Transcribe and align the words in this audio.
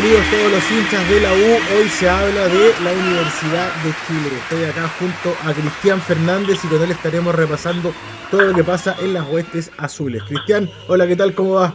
bienvenidos 0.00 0.30
todos 0.30 0.52
los 0.52 0.70
hinchas 0.70 1.08
de 1.10 1.20
la 1.20 1.32
U. 1.32 1.78
Hoy 1.78 1.88
se 1.88 2.08
habla 2.08 2.46
de 2.48 2.72
la 2.84 2.92
Universidad 2.92 3.74
de 3.82 3.92
Chile. 4.06 4.36
Estoy 4.42 4.64
acá 4.64 4.88
junto 4.98 5.30
a 5.48 5.52
Cristian 5.52 6.00
Fernández 6.00 6.64
y 6.64 6.68
con 6.68 6.82
él 6.82 6.90
estaremos 6.90 7.34
repasando 7.34 7.92
todo 8.30 8.42
lo 8.42 8.54
que 8.54 8.64
pasa 8.64 8.94
en 9.00 9.14
las 9.14 9.28
huestes 9.28 9.72
azules. 9.78 10.22
Cristian, 10.24 10.68
hola, 10.88 11.06
¿qué 11.06 11.16
tal? 11.16 11.34
¿Cómo 11.34 11.54
va? 11.54 11.72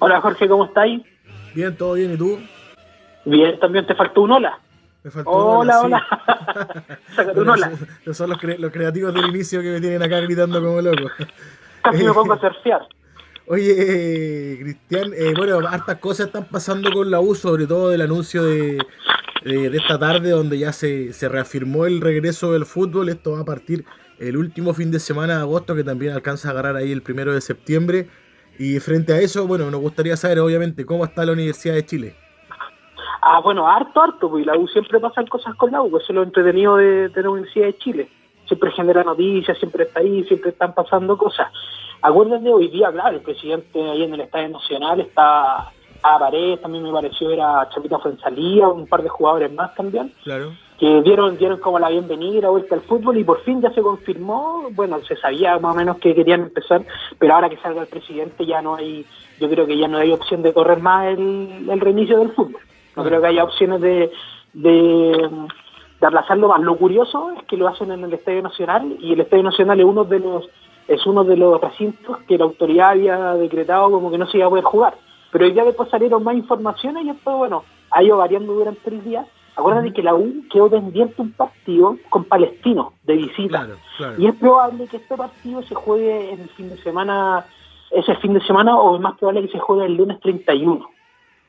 Hola 0.00 0.20
Jorge, 0.20 0.48
¿cómo 0.48 0.66
estáis? 0.66 1.02
Bien, 1.54 1.74
todo 1.76 1.94
bien, 1.94 2.12
¿y 2.14 2.16
tú? 2.16 2.38
Bien, 3.24 3.58
también 3.58 3.86
te 3.86 3.94
faltó 3.94 4.22
un 4.22 4.32
hola. 4.32 4.58
Me 5.02 5.10
faltó 5.10 5.30
Hola, 5.30 5.80
un 5.80 5.86
hola. 5.86 6.06
Un 7.36 7.48
hola. 7.48 7.72
Son 8.12 8.28
los, 8.30 8.38
cre- 8.38 8.58
los 8.58 8.72
creativos 8.72 9.12
del 9.14 9.26
inicio 9.26 9.60
que 9.62 9.70
me 9.72 9.80
tienen 9.80 10.02
acá 10.02 10.18
gritando 10.20 10.60
como 10.62 10.80
loco. 10.80 11.10
Casi 11.82 12.02
me 12.04 12.12
pongo 12.12 12.32
a 12.34 12.40
surfear. 12.40 12.80
Oye, 13.46 14.56
Cristian, 14.60 15.12
eh, 15.14 15.34
bueno, 15.36 15.58
hartas 15.68 15.98
cosas 15.98 16.26
están 16.28 16.46
pasando 16.46 16.90
con 16.92 17.10
la 17.10 17.20
U, 17.20 17.34
sobre 17.34 17.66
todo 17.66 17.90
del 17.90 18.00
anuncio 18.00 18.42
de, 18.42 18.78
de- 19.44 19.76
esta 19.76 19.98
tarde, 19.98 20.30
donde 20.30 20.58
ya 20.58 20.72
se, 20.72 21.12
se 21.12 21.28
reafirmó 21.28 21.84
el 21.84 22.00
regreso 22.00 22.52
del 22.52 22.64
fútbol. 22.64 23.10
Esto 23.10 23.32
va 23.32 23.40
a 23.40 23.44
partir 23.44 23.84
el 24.18 24.38
último 24.38 24.72
fin 24.72 24.90
de 24.90 24.98
semana 24.98 25.34
de 25.36 25.40
agosto, 25.40 25.74
que 25.74 25.84
también 25.84 26.12
alcanza 26.14 26.48
a 26.48 26.50
agarrar 26.52 26.76
ahí 26.76 26.90
el 26.90 27.02
primero 27.02 27.34
de 27.34 27.40
septiembre. 27.42 28.08
Y 28.58 28.78
frente 28.80 29.12
a 29.12 29.18
eso, 29.20 29.46
bueno, 29.46 29.70
nos 29.70 29.80
gustaría 29.80 30.16
saber, 30.16 30.38
obviamente, 30.38 30.86
cómo 30.86 31.04
está 31.04 31.26
la 31.26 31.32
Universidad 31.32 31.74
de 31.74 31.84
Chile. 31.84 32.14
Ah, 33.20 33.40
bueno, 33.42 33.68
harto, 33.68 34.00
harto, 34.00 34.30
pues 34.30 34.46
la 34.46 34.56
U 34.56 34.66
siempre 34.68 35.00
pasan 35.00 35.26
cosas 35.26 35.54
con 35.56 35.70
la 35.72 35.82
U, 35.82 35.88
eso 35.96 36.06
es 36.08 36.14
lo 36.14 36.22
entretenido 36.22 36.76
de 36.76 37.10
la 37.14 37.30
Universidad 37.30 37.66
de 37.66 37.76
Chile. 37.78 38.08
Siempre 38.46 38.70
genera 38.72 39.02
noticias, 39.02 39.58
siempre 39.58 39.84
está 39.84 40.00
ahí, 40.00 40.22
siempre 40.24 40.50
están 40.50 40.74
pasando 40.74 41.16
cosas. 41.18 41.48
Acuérdate, 42.04 42.52
hoy 42.52 42.68
día, 42.68 42.92
claro, 42.92 43.16
el 43.16 43.22
presidente 43.22 43.80
ahí 43.80 44.02
en 44.02 44.12
el 44.12 44.20
Estadio 44.20 44.50
Nacional 44.50 45.00
está 45.00 45.72
a 46.02 46.18
Paredes, 46.18 46.60
también 46.60 46.84
me 46.84 46.92
pareció 46.92 47.28
ver 47.28 47.40
a 47.40 47.66
Chapita 47.74 47.98
Fuensalía, 47.98 48.68
un 48.68 48.86
par 48.86 49.02
de 49.02 49.08
jugadores 49.08 49.50
más 49.54 49.74
también. 49.74 50.12
Claro. 50.22 50.52
que 50.78 51.00
dieron 51.00 51.38
dieron 51.38 51.60
como 51.60 51.78
la 51.78 51.88
bienvenida 51.88 52.50
vuelta 52.50 52.74
al 52.74 52.82
fútbol 52.82 53.16
y 53.16 53.24
por 53.24 53.40
fin 53.40 53.62
ya 53.62 53.70
se 53.70 53.80
confirmó, 53.80 54.68
bueno, 54.72 55.00
se 55.08 55.16
sabía 55.16 55.58
más 55.58 55.74
o 55.74 55.78
menos 55.78 55.96
que 55.96 56.14
querían 56.14 56.42
empezar, 56.42 56.82
pero 57.18 57.36
ahora 57.36 57.48
que 57.48 57.56
salga 57.56 57.80
el 57.80 57.88
presidente 57.88 58.44
ya 58.44 58.60
no 58.60 58.74
hay, 58.74 59.06
yo 59.40 59.48
creo 59.48 59.66
que 59.66 59.78
ya 59.78 59.88
no 59.88 59.96
hay 59.96 60.12
opción 60.12 60.42
de 60.42 60.52
correr 60.52 60.80
más 60.80 61.06
el, 61.06 61.70
el 61.70 61.80
reinicio 61.80 62.18
del 62.18 62.32
fútbol. 62.32 62.60
No 62.96 63.02
creo 63.02 63.22
que 63.22 63.28
haya 63.28 63.44
opciones 63.44 63.80
de, 63.80 64.12
de, 64.52 65.30
de 66.00 66.06
aplazarlo 66.06 66.48
más. 66.48 66.60
Lo 66.60 66.76
curioso 66.76 67.30
es 67.30 67.44
que 67.44 67.56
lo 67.56 67.66
hacen 67.66 67.90
en 67.92 68.04
el 68.04 68.12
Estadio 68.12 68.42
Nacional 68.42 68.94
y 69.00 69.14
el 69.14 69.20
Estadio 69.20 69.44
Nacional 69.44 69.80
es 69.80 69.86
uno 69.86 70.04
de 70.04 70.20
los 70.20 70.50
es 70.88 71.06
uno 71.06 71.24
de 71.24 71.36
los 71.36 71.60
recintos 71.60 72.18
que 72.28 72.38
la 72.38 72.44
autoridad 72.44 72.90
había 72.90 73.34
decretado 73.34 73.90
como 73.90 74.10
que 74.10 74.18
no 74.18 74.26
se 74.26 74.38
iba 74.38 74.46
a 74.46 74.50
poder 74.50 74.64
jugar. 74.64 74.94
Pero 75.32 75.48
ya 75.48 75.64
después 75.64 75.90
salieron 75.90 76.22
más 76.22 76.36
informaciones 76.36 77.04
y 77.04 77.10
esto, 77.10 77.36
bueno, 77.36 77.64
ha 77.90 78.02
ido 78.02 78.16
variando 78.18 78.52
durante 78.52 78.90
el 78.90 79.02
día. 79.02 79.26
Acuérdate 79.56 79.92
que 79.92 80.02
la 80.02 80.14
U 80.14 80.44
quedó 80.50 80.68
pendiente 80.68 81.22
un 81.22 81.32
partido 81.32 81.96
con 82.10 82.24
Palestino 82.24 82.92
de 83.04 83.14
visita. 83.14 83.64
Claro, 83.64 83.76
claro. 83.96 84.14
Y 84.18 84.26
es 84.26 84.34
probable 84.34 84.86
que 84.88 84.96
este 84.96 85.16
partido 85.16 85.62
se 85.62 85.74
juegue 85.74 86.32
en 86.32 86.40
el 86.40 86.48
fin 86.50 86.68
de 86.68 86.76
semana, 86.78 87.46
ese 87.90 88.16
fin 88.16 88.34
de 88.34 88.40
semana, 88.40 88.76
o 88.76 88.96
es 88.96 89.00
más 89.00 89.16
probable 89.18 89.42
que 89.42 89.52
se 89.52 89.58
juegue 89.58 89.86
el 89.86 89.96
lunes 89.96 90.20
31. 90.20 90.88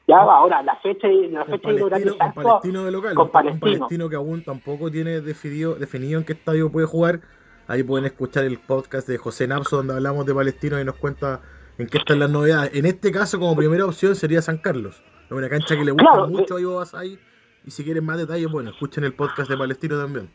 Ya, 0.07 0.17
ahora, 0.17 0.61
la 0.61 0.75
fecha, 0.77 1.07
la 1.07 1.45
Con 1.45 1.59
fecha 1.59 1.71
y 1.71 1.75
el 1.75 1.89
Palestino, 1.89 2.17
con 2.17 2.33
Palestino 2.43 2.85
de 2.85 2.91
local, 2.91 3.15
con 3.15 3.25
un 3.25 3.31
Palestino. 3.31 3.59
palestino 3.61 4.09
que 4.09 4.15
aún 4.15 4.43
tampoco 4.43 4.91
tiene 4.91 5.21
definido, 5.21 5.73
definido 5.73 6.19
en 6.19 6.25
qué 6.25 6.33
estadio 6.33 6.71
puede 6.71 6.85
jugar. 6.85 7.21
Ahí 7.67 7.81
pueden 7.81 8.05
escuchar 8.05 8.43
el 8.43 8.59
podcast 8.59 9.07
de 9.07 9.17
José 9.17 9.47
Napso 9.47 9.77
donde 9.77 9.93
hablamos 9.93 10.25
de 10.25 10.35
Palestino 10.35 10.79
y 10.79 10.85
nos 10.85 10.95
cuenta 10.95 11.41
en 11.79 11.87
qué 11.87 11.97
están 11.97 12.19
las 12.19 12.29
novedades. 12.29 12.75
En 12.75 12.85
este 12.85 13.11
caso, 13.11 13.39
como 13.39 13.55
primera 13.55 13.85
opción 13.85 14.15
sería 14.15 14.41
San 14.41 14.59
Carlos. 14.59 15.03
Es 15.25 15.31
una 15.31 15.49
cancha 15.49 15.75
que 15.75 15.83
le 15.83 15.91
gusta 15.91 16.11
Claro, 16.11 16.27
mucho 16.27 16.57
a 16.57 16.61
Ivo 16.61 16.75
Basay. 16.75 17.19
Y 17.65 17.71
si 17.71 17.83
quieren 17.83 18.05
más 18.05 18.19
detalles, 18.19 18.51
bueno, 18.51 18.69
escuchen 18.69 19.03
el 19.03 19.15
podcast 19.15 19.49
de 19.49 19.57
Palestino 19.57 19.97
también. 19.99 20.29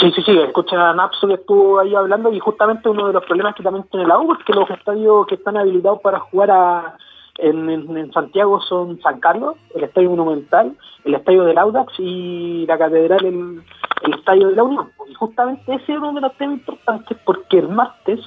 Sí, 0.00 0.10
sí, 0.16 0.22
sí, 0.22 0.38
escucha 0.38 0.90
a 0.90 0.94
Napso 0.94 1.28
que 1.28 1.34
estuvo 1.34 1.78
ahí 1.78 1.94
hablando 1.94 2.32
y 2.32 2.40
justamente 2.40 2.88
uno 2.88 3.06
de 3.06 3.12
los 3.12 3.24
problemas 3.26 3.54
que 3.54 3.62
también 3.62 3.86
tiene 3.90 4.06
la 4.06 4.18
U 4.18 4.32
es 4.32 4.42
que 4.46 4.54
los 4.54 4.68
estadios 4.70 5.26
que 5.26 5.34
están 5.34 5.58
habilitados 5.58 6.00
para 6.00 6.20
jugar 6.20 6.50
a, 6.50 6.96
en, 7.38 8.12
Santiago 8.12 8.60
son 8.62 9.00
San 9.00 9.20
Carlos, 9.20 9.56
el 9.74 9.84
Estadio 9.84 10.10
Monumental, 10.10 10.76
el 11.04 11.14
Estadio 11.14 11.44
del 11.44 11.58
Audax 11.58 11.92
y 11.98 12.64
la 12.66 12.78
Catedral, 12.78 13.24
el, 13.24 13.62
el 14.02 14.14
Estadio 14.14 14.48
de 14.48 14.56
la 14.56 14.62
Unión. 14.62 14.90
Y 15.08 15.14
justamente 15.14 15.74
ese 15.74 15.92
es 15.92 15.98
uno 15.98 16.12
de 16.12 16.20
los 16.20 16.36
temas 16.36 16.58
importantes 16.58 17.18
porque 17.24 17.58
el 17.58 17.68
martes 17.68 18.20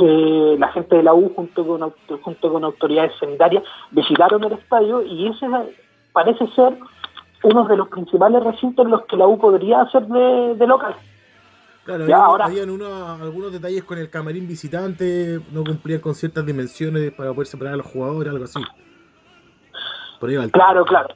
eh, 0.00 0.56
la 0.58 0.68
gente 0.72 0.96
de 0.96 1.04
la 1.04 1.14
U 1.14 1.32
junto 1.36 1.64
con, 1.64 1.92
junto 2.20 2.52
con 2.52 2.64
autoridades 2.64 3.12
sanitarias 3.20 3.62
visitaron 3.92 4.42
el 4.42 4.54
estadio 4.54 5.02
y 5.04 5.28
ese 5.28 5.46
parece 6.12 6.48
ser 6.48 6.76
uno 7.44 7.64
de 7.64 7.76
los 7.76 7.88
principales 7.88 8.42
recintos 8.42 8.84
en 8.84 8.90
los 8.90 9.04
que 9.06 9.16
la 9.16 9.28
U 9.28 9.38
podría 9.38 9.82
hacer 9.82 10.06
de, 10.06 10.56
de 10.56 10.66
local. 10.66 10.96
Claro, 11.84 12.06
Ya, 12.06 12.16
había- 12.16 12.24
ahora- 12.26 12.44
habían 12.46 12.70
unos, 12.70 13.20
algunos 13.20 13.52
detalles 13.52 13.84
con 13.84 13.98
el 13.98 14.08
camarín 14.10 14.48
visitante, 14.48 15.38
no 15.52 15.62
cumplían 15.64 16.00
con 16.00 16.14
ciertas 16.14 16.44
dimensiones 16.46 17.12
para 17.12 17.32
poder 17.32 17.46
separar 17.46 17.74
a 17.74 17.76
los 17.76 17.86
jugadores, 17.86 18.32
algo 18.32 18.44
así. 18.44 18.60
Por 20.20 20.30
ahí 20.30 20.36
va 20.36 20.44
el. 20.44 20.50
Claro, 20.52 20.84
claro, 20.84 21.08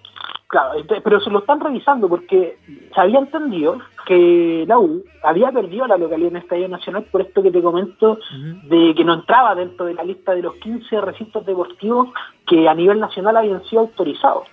claro, 0.49 0.79
ente- 0.79 1.01
pero 1.03 1.21
se 1.21 1.31
lo 1.31 1.39
están 1.39 1.61
revisando 1.61 2.09
porque 2.09 2.59
se 2.95 3.01
había 3.01 3.19
entendido 3.21 3.79
que 4.06 4.65
la 4.67 4.79
U 4.79 5.03
había 5.23 5.51
perdido 5.53 5.87
la 5.87 5.97
localidad 5.97 6.31
en 6.31 6.37
el 6.37 6.43
Estadio 6.43 6.69
Nacional 6.69 7.05
por 7.05 7.21
esto 7.23 7.43
que 7.43 7.50
te 7.50 7.62
comento 7.62 8.19
de 8.65 8.95
que 8.95 9.05
no 9.05 9.15
entraba 9.15 9.55
dentro 9.55 9.87
de 9.87 9.95
la 9.95 10.05
lista 10.05 10.33
de 10.35 10.43
los 10.43 10.55
15 10.56 11.00
recintos 11.00 11.45
deportivos 11.47 12.09
que 12.47 12.69
a 12.69 12.75
nivel 12.75 13.00
nacional 13.00 13.37
habían 13.37 13.65
sido 13.65 13.83
autorizados. 13.83 14.45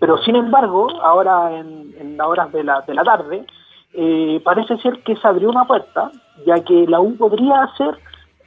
Pero 0.00 0.16
sin 0.18 0.36
embargo, 0.36 0.88
ahora 1.02 1.58
en, 1.58 1.94
en 1.98 2.16
las 2.16 2.26
horas 2.26 2.52
de 2.52 2.62
la, 2.64 2.82
de 2.82 2.94
la 2.94 3.02
tarde, 3.02 3.44
eh, 3.94 4.40
parece 4.44 4.76
ser 4.78 5.02
que 5.02 5.16
se 5.16 5.26
abrió 5.26 5.48
una 5.50 5.64
puerta, 5.66 6.10
ya 6.46 6.62
que 6.64 6.86
la 6.86 7.00
U 7.00 7.16
podría 7.16 7.62
hacer 7.64 7.98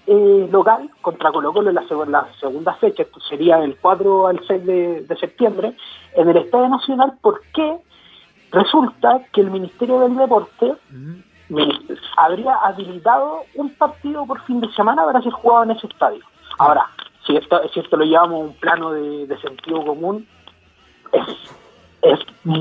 eh, 0.08 0.48
local 0.52 0.90
contra 1.02 1.32
Colo 1.32 1.54
Colo 1.54 1.70
en 1.70 1.76
la, 1.76 1.84
seg- 1.84 2.08
la 2.08 2.28
segunda 2.40 2.74
fecha, 2.76 3.04
esto 3.04 3.20
sería 3.22 3.58
el 3.64 3.76
4 3.78 4.28
al 4.28 4.40
6 4.48 4.66
de, 4.66 5.02
de 5.02 5.16
septiembre, 5.18 5.76
en 6.16 6.30
el 6.30 6.38
Estadio 6.38 6.70
Nacional, 6.70 7.14
porque 7.22 7.78
resulta 8.52 9.22
que 9.32 9.42
el 9.42 9.52
Ministerio 9.52 10.00
del 10.00 10.16
Deporte 10.18 10.74
me- 11.50 11.70
habría 12.18 12.56
habilitado 12.56 13.44
un 13.56 13.70
partido 13.76 14.26
por 14.26 14.42
fin 14.42 14.62
de 14.62 14.72
semana 14.74 15.04
para 15.06 15.22
ser 15.22 15.32
jugado 15.34 15.64
en 15.66 15.72
ese 15.72 15.88
estadio. 15.88 16.24
Ahora, 16.58 16.88
si 17.26 17.36
esto, 17.36 17.62
si 17.74 17.80
esto 17.80 17.98
lo 17.98 18.06
llevamos 18.06 18.36
a 18.42 18.44
un 18.46 18.54
plano 18.54 18.92
de, 18.92 19.28
de 19.28 19.38
sentido 19.40 19.86
común, 19.86 20.28
es, 21.14 21.24
es, 22.02 22.20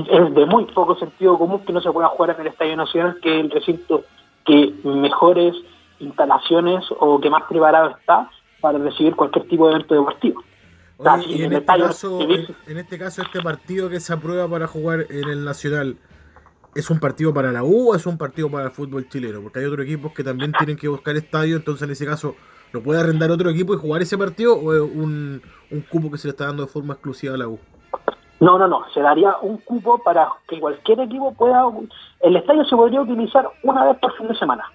es 0.09 0.35
de 0.35 0.45
muy 0.45 0.65
poco 0.65 0.95
sentido 0.95 1.37
común 1.37 1.61
que 1.65 1.73
no 1.73 1.81
se 1.81 1.91
pueda 1.91 2.07
jugar 2.09 2.35
en 2.35 2.41
el 2.41 2.47
Estadio 2.47 2.75
Nacional, 2.75 3.17
que 3.21 3.39
es 3.39 3.45
el 3.45 3.51
recinto 3.51 4.03
que 4.45 4.73
mejores 4.83 5.55
instalaciones 5.99 6.85
o 6.99 7.19
que 7.19 7.29
más 7.29 7.43
preparado 7.43 7.89
está 7.89 8.29
para 8.59 8.77
recibir 8.77 9.15
cualquier 9.15 9.47
tipo 9.47 9.67
de 9.67 9.75
evento 9.75 9.95
deportivo. 9.95 10.43
Oye, 10.97 11.25
y 11.27 11.43
en 11.43 11.53
este, 11.53 11.65
caso, 11.65 12.21
en 12.21 12.77
este 12.77 12.99
caso, 12.99 13.23
este 13.23 13.41
partido 13.41 13.89
que 13.89 13.99
se 13.99 14.13
aprueba 14.13 14.47
para 14.47 14.67
jugar 14.67 15.07
en 15.09 15.29
el 15.29 15.43
Nacional, 15.43 15.97
¿es 16.75 16.89
un 16.91 16.99
partido 16.99 17.33
para 17.33 17.51
la 17.51 17.63
U 17.63 17.91
o 17.91 17.95
es 17.95 18.05
un 18.05 18.19
partido 18.19 18.51
para 18.51 18.65
el 18.65 18.71
fútbol 18.71 19.09
chileno? 19.09 19.41
Porque 19.41 19.59
hay 19.59 19.65
otros 19.65 19.85
equipos 19.85 20.13
que 20.13 20.23
también 20.23 20.51
tienen 20.51 20.77
que 20.77 20.87
buscar 20.87 21.15
estadio, 21.15 21.55
entonces 21.55 21.83
en 21.83 21.91
ese 21.91 22.05
caso, 22.05 22.35
¿lo 22.71 22.83
puede 22.83 22.99
arrendar 22.99 23.31
otro 23.31 23.49
equipo 23.49 23.73
y 23.73 23.77
jugar 23.77 24.03
ese 24.03 24.15
partido 24.15 24.53
o 24.53 24.75
es 24.75 24.81
un, 24.81 25.41
un 25.71 25.81
cupo 25.81 26.11
que 26.11 26.19
se 26.19 26.27
le 26.27 26.31
está 26.31 26.45
dando 26.45 26.63
de 26.65 26.69
forma 26.69 26.93
exclusiva 26.93 27.33
a 27.33 27.37
la 27.37 27.47
U? 27.47 27.59
No, 28.41 28.57
no, 28.57 28.67
no. 28.67 28.81
Se 28.93 28.99
daría 29.01 29.37
un 29.41 29.57
cupo 29.59 29.99
para 30.03 30.27
que 30.47 30.59
cualquier 30.59 30.99
equipo 31.01 31.33
pueda. 31.33 31.63
El 32.19 32.35
estadio 32.35 32.65
se 32.65 32.75
podría 32.75 33.01
utilizar 33.01 33.47
una 33.63 33.85
vez 33.85 33.97
por 33.99 34.17
fin 34.17 34.27
de 34.27 34.35
semana. 34.35 34.65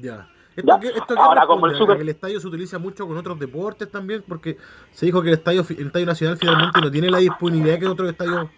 Ya. 0.00 0.26
¿Esto 0.56 0.68
Ya. 0.68 0.78
qué, 0.80 0.88
esto 0.88 1.14
Ahora, 1.18 1.44
como 1.46 1.66
el 1.66 1.74
super- 1.76 1.96
que 1.96 2.02
el 2.04 2.08
estadio 2.08 2.38
se 2.40 2.46
utiliza 2.46 2.78
mucho 2.78 3.06
con 3.06 3.16
otros 3.18 3.38
deportes 3.38 3.90
también, 3.90 4.24
porque 4.26 4.56
se 4.92 5.06
dijo 5.06 5.20
que 5.20 5.28
el 5.28 5.34
estadio, 5.34 5.62
el 5.68 5.86
estadio 5.86 6.06
nacional 6.06 6.36
finalmente 6.38 6.80
no 6.80 6.90
tiene 6.90 7.10
la 7.10 7.18
disponibilidad 7.18 7.78
que 7.80 7.86
otros 7.88 8.08
estadios 8.08 8.48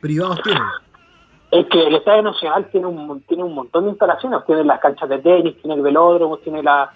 privados 0.00 0.40
tienen. 0.42 0.62
Es 1.50 1.66
que 1.66 1.84
el 1.84 1.96
Estadio 1.96 2.22
Nacional 2.22 2.68
tiene 2.70 2.86
un, 2.86 3.22
tiene 3.22 3.42
un 3.42 3.52
montón 3.56 3.82
de 3.82 3.90
instalaciones. 3.90 4.38
Tiene 4.46 4.62
las 4.62 4.78
canchas 4.78 5.08
de 5.08 5.18
tenis, 5.18 5.56
tiene 5.60 5.74
el 5.74 5.82
velódromo, 5.82 6.36
tiene 6.38 6.62
la 6.62 6.92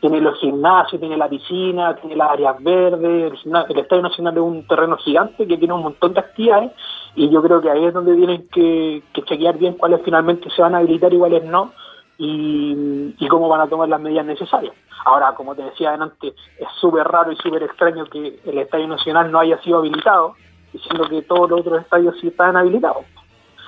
tiene 0.00 0.20
los 0.20 0.38
gimnasios, 0.38 1.00
tiene 1.00 1.16
la 1.16 1.28
piscina, 1.28 1.96
tiene 1.96 2.16
las 2.16 2.30
áreas 2.30 2.62
verdes. 2.62 3.32
El, 3.44 3.78
Estadio 3.78 4.02
Nacional 4.02 4.34
es 4.34 4.42
un 4.42 4.66
terreno 4.66 4.96
gigante 4.98 5.46
que 5.46 5.56
tiene 5.56 5.74
un 5.74 5.82
montón 5.82 6.12
de 6.12 6.20
actividades 6.20 6.72
y 7.14 7.30
yo 7.30 7.42
creo 7.42 7.60
que 7.60 7.70
ahí 7.70 7.84
es 7.84 7.94
donde 7.94 8.14
tienen 8.14 8.48
que, 8.48 9.02
que 9.12 9.22
chequear 9.22 9.56
bien 9.58 9.74
cuáles 9.74 10.02
finalmente 10.04 10.50
se 10.50 10.62
van 10.62 10.74
a 10.74 10.78
habilitar 10.78 11.12
y 11.12 11.18
cuáles 11.18 11.44
no 11.44 11.72
y, 12.18 13.14
y 13.18 13.28
cómo 13.28 13.48
van 13.48 13.62
a 13.62 13.68
tomar 13.68 13.88
las 13.88 14.00
medidas 14.00 14.26
necesarias. 14.26 14.74
Ahora, 15.04 15.34
como 15.34 15.54
te 15.54 15.62
decía 15.62 15.94
antes, 15.94 16.34
es 16.58 16.68
súper 16.80 17.06
raro 17.06 17.32
y 17.32 17.36
súper 17.36 17.62
extraño 17.62 18.04
que 18.06 18.40
el 18.44 18.58
Estadio 18.58 18.88
Nacional 18.88 19.30
no 19.30 19.38
haya 19.38 19.60
sido 19.62 19.78
habilitado, 19.78 20.34
diciendo 20.72 21.08
que 21.08 21.22
todos 21.22 21.50
los 21.50 21.60
otros 21.60 21.80
estadios 21.82 22.16
sí 22.20 22.28
estaban 22.28 22.56
habilitados. 22.56 23.04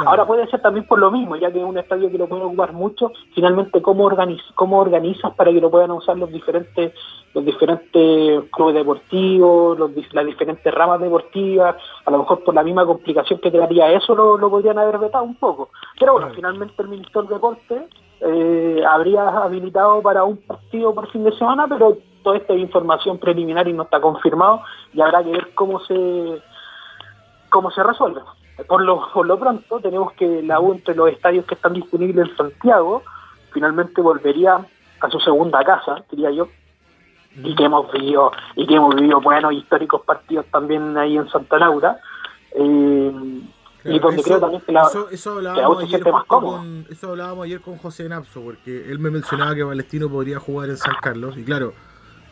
Ahora 0.07 0.27
puede 0.27 0.47
ser 0.49 0.61
también 0.61 0.87
por 0.87 0.99
lo 0.99 1.11
mismo, 1.11 1.37
ya 1.37 1.51
que 1.51 1.59
es 1.59 1.65
un 1.65 1.79
estadio 1.79 2.11
que 2.11 2.19
lo 2.19 2.29
pueden 2.29 2.47
ocupar 2.47 2.73
mucho, 2.73 3.13
finalmente 3.35 3.83
cómo, 3.83 4.05
organiz 4.05 4.41
cómo 4.55 4.79
organizas 4.79 5.35
para 5.35 5.53
que 5.53 5.61
lo 5.61 5.71
puedan 5.71 5.91
usar 5.91 6.17
los 6.17 6.31
diferentes 6.31 6.93
los 7.35 7.45
diferentes 7.45 8.45
clubes 8.51 8.75
deportivos, 8.75 9.79
los, 9.79 9.91
las 10.13 10.27
diferentes 10.27 10.73
ramas 10.75 11.01
deportivas, 11.01 11.77
a 12.07 12.11
lo 12.11 12.19
mejor 12.19 12.43
por 12.43 12.55
la 12.55 12.63
misma 12.63 12.87
complicación 12.87 13.39
que 13.39 13.51
traería 13.51 13.93
eso 13.93 14.15
lo, 14.15 14.39
lo 14.39 14.49
podrían 14.49 14.79
haber 14.79 14.99
vetado 14.99 15.25
un 15.25 15.35
poco. 15.35 15.71
Pero 15.99 16.15
bueno, 16.15 16.31
finalmente 16.35 16.81
el 16.83 16.89
Ministerio 16.89 17.23
del 17.23 17.29
Deporte 17.29 17.89
eh, 18.21 18.83
habría 18.89 19.29
habilitado 19.29 20.03
para 20.03 20.25
un 20.25 20.39
partido 20.39 20.95
por 20.95 21.11
fin 21.11 21.25
de 21.25 21.33
semana, 21.33 21.67
pero 21.69 21.99
toda 22.23 22.39
esta 22.39 22.55
información 22.55 23.19
preliminar 23.19 23.69
y 23.69 23.73
no 23.73 23.85
está 23.85 24.01
confirmado 24.01 24.63
y 24.93 25.01
habrá 25.01 25.23
que 25.23 25.31
ver 25.31 25.55
cómo 25.55 25.81
se 25.81 26.43
cómo 27.51 27.71
se 27.71 27.83
resuelve. 27.83 28.21
Por 28.67 28.83
lo, 28.83 29.09
por 29.13 29.27
lo 29.27 29.39
pronto 29.39 29.79
tenemos 29.81 30.13
que 30.15 30.43
la 30.43 30.61
U 30.61 30.73
entre 30.73 30.95
los 30.95 31.11
estadios 31.11 31.47
que 31.47 31.55
están 31.55 31.75
disponibles 31.75 32.29
en 32.29 32.37
Santiago 32.37 33.03
finalmente 33.53 34.01
volvería 34.01 34.59
a 35.01 35.11
su 35.11 35.21
segunda 35.21 35.63
casa, 35.65 36.05
diría 36.11 36.31
yo, 36.31 36.49
y 37.37 37.55
que 37.55 37.65
hemos 37.65 37.91
vivido 37.93 38.33
y 38.57 38.67
que 38.67 38.75
hemos 38.75 38.95
vivido 38.97 39.21
buenos 39.21 39.53
históricos 39.53 40.03
partidos 40.03 40.47
también 40.47 40.97
ahí 40.97 41.17
en 41.17 41.29
Santa 41.29 41.59
Laura. 41.59 41.99
Eh, 42.53 43.43
y 43.85 43.99
donde 44.01 44.23
creo 44.23 44.41
también 44.41 44.61
que 44.63 44.73
la, 44.73 44.83
eso, 44.83 45.09
eso 45.09 45.33
hablábamos 45.35 45.85
ayer 45.85 46.03
con, 46.27 46.87
eso 46.91 47.11
hablábamos 47.11 47.45
ayer 47.45 47.61
con 47.61 47.79
José 47.79 48.09
Napso, 48.09 48.43
porque 48.43 48.91
él 48.91 48.99
me 48.99 49.11
mencionaba 49.11 49.55
que 49.55 49.65
Palestino 49.65 50.11
podría 50.11 50.41
jugar 50.41 50.69
en 50.69 50.77
San 50.77 50.97
Carlos, 51.01 51.39
y 51.39 51.45
claro, 51.45 51.73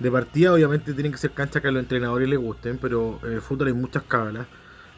de 0.01 0.11
partida 0.11 0.53
obviamente 0.53 0.93
tienen 0.93 1.13
que 1.13 1.19
ser 1.19 1.31
canchas 1.31 1.63
que 1.63 1.69
a 1.69 1.71
los 1.71 1.83
entrenadores 1.83 2.29
les 2.29 2.39
gusten, 2.39 2.79
pero 2.79 3.21
en 3.23 3.33
el 3.33 3.41
fútbol 3.41 3.69
hay 3.69 3.75
muchas 3.75 4.03
cábalas 4.03 4.47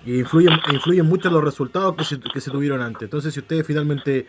y 0.05 0.21
influyen, 0.21 0.55
influyen 0.73 1.07
mucho 1.07 1.31
los 1.31 1.43
resultados 1.43 1.95
que 1.97 2.05
se, 2.05 2.21
que 2.21 2.41
se 2.41 2.51
tuvieron 2.51 2.81
antes. 2.81 3.03
Entonces, 3.03 3.35
si 3.35 3.41
ustedes 3.41 3.67
finalmente 3.67 4.27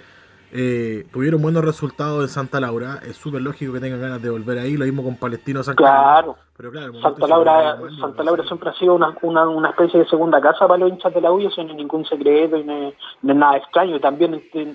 eh, 0.52 1.06
tuvieron 1.14 1.42
buenos 1.42 1.64
resultados 1.64 2.24
en 2.24 2.30
Santa 2.30 2.60
Laura, 2.60 3.00
es 3.06 3.16
súper 3.16 3.42
lógico 3.42 3.74
que 3.74 3.80
tengan 3.80 4.02
ganas 4.02 4.22
de 4.22 4.32
volver 4.32 4.58
ahí, 4.58 4.78
lo 4.78 4.86
mismo 4.86 5.04
con 5.04 5.16
Palestino 5.16 5.62
San 5.62 5.76
Claro, 5.76 6.38
pero 6.58 6.72
claro 6.72 7.00
Santa 7.02 7.28
Laura, 7.28 7.78
Santa 8.00 8.24
Laura 8.24 8.44
siempre 8.46 8.70
ha 8.72 8.74
sido 8.74 8.96
una, 8.96 9.16
una, 9.22 9.48
una, 9.48 9.70
especie 9.70 10.00
de 10.00 10.08
segunda 10.08 10.42
casa 10.42 10.68
para 10.68 10.80
los 10.80 10.90
hinchas 10.90 11.14
de 11.14 11.22
la 11.22 11.32
U, 11.32 11.40
eso 11.40 11.64
no 11.64 11.70
es 11.70 11.76
ningún 11.76 12.04
secreto 12.06 12.58
y 12.58 12.64
no 12.64 12.90
es, 12.90 12.96
nada 13.22 13.58
extraño. 13.58 13.96
Y 13.96 14.00
también 14.00 14.34
este, 14.34 14.74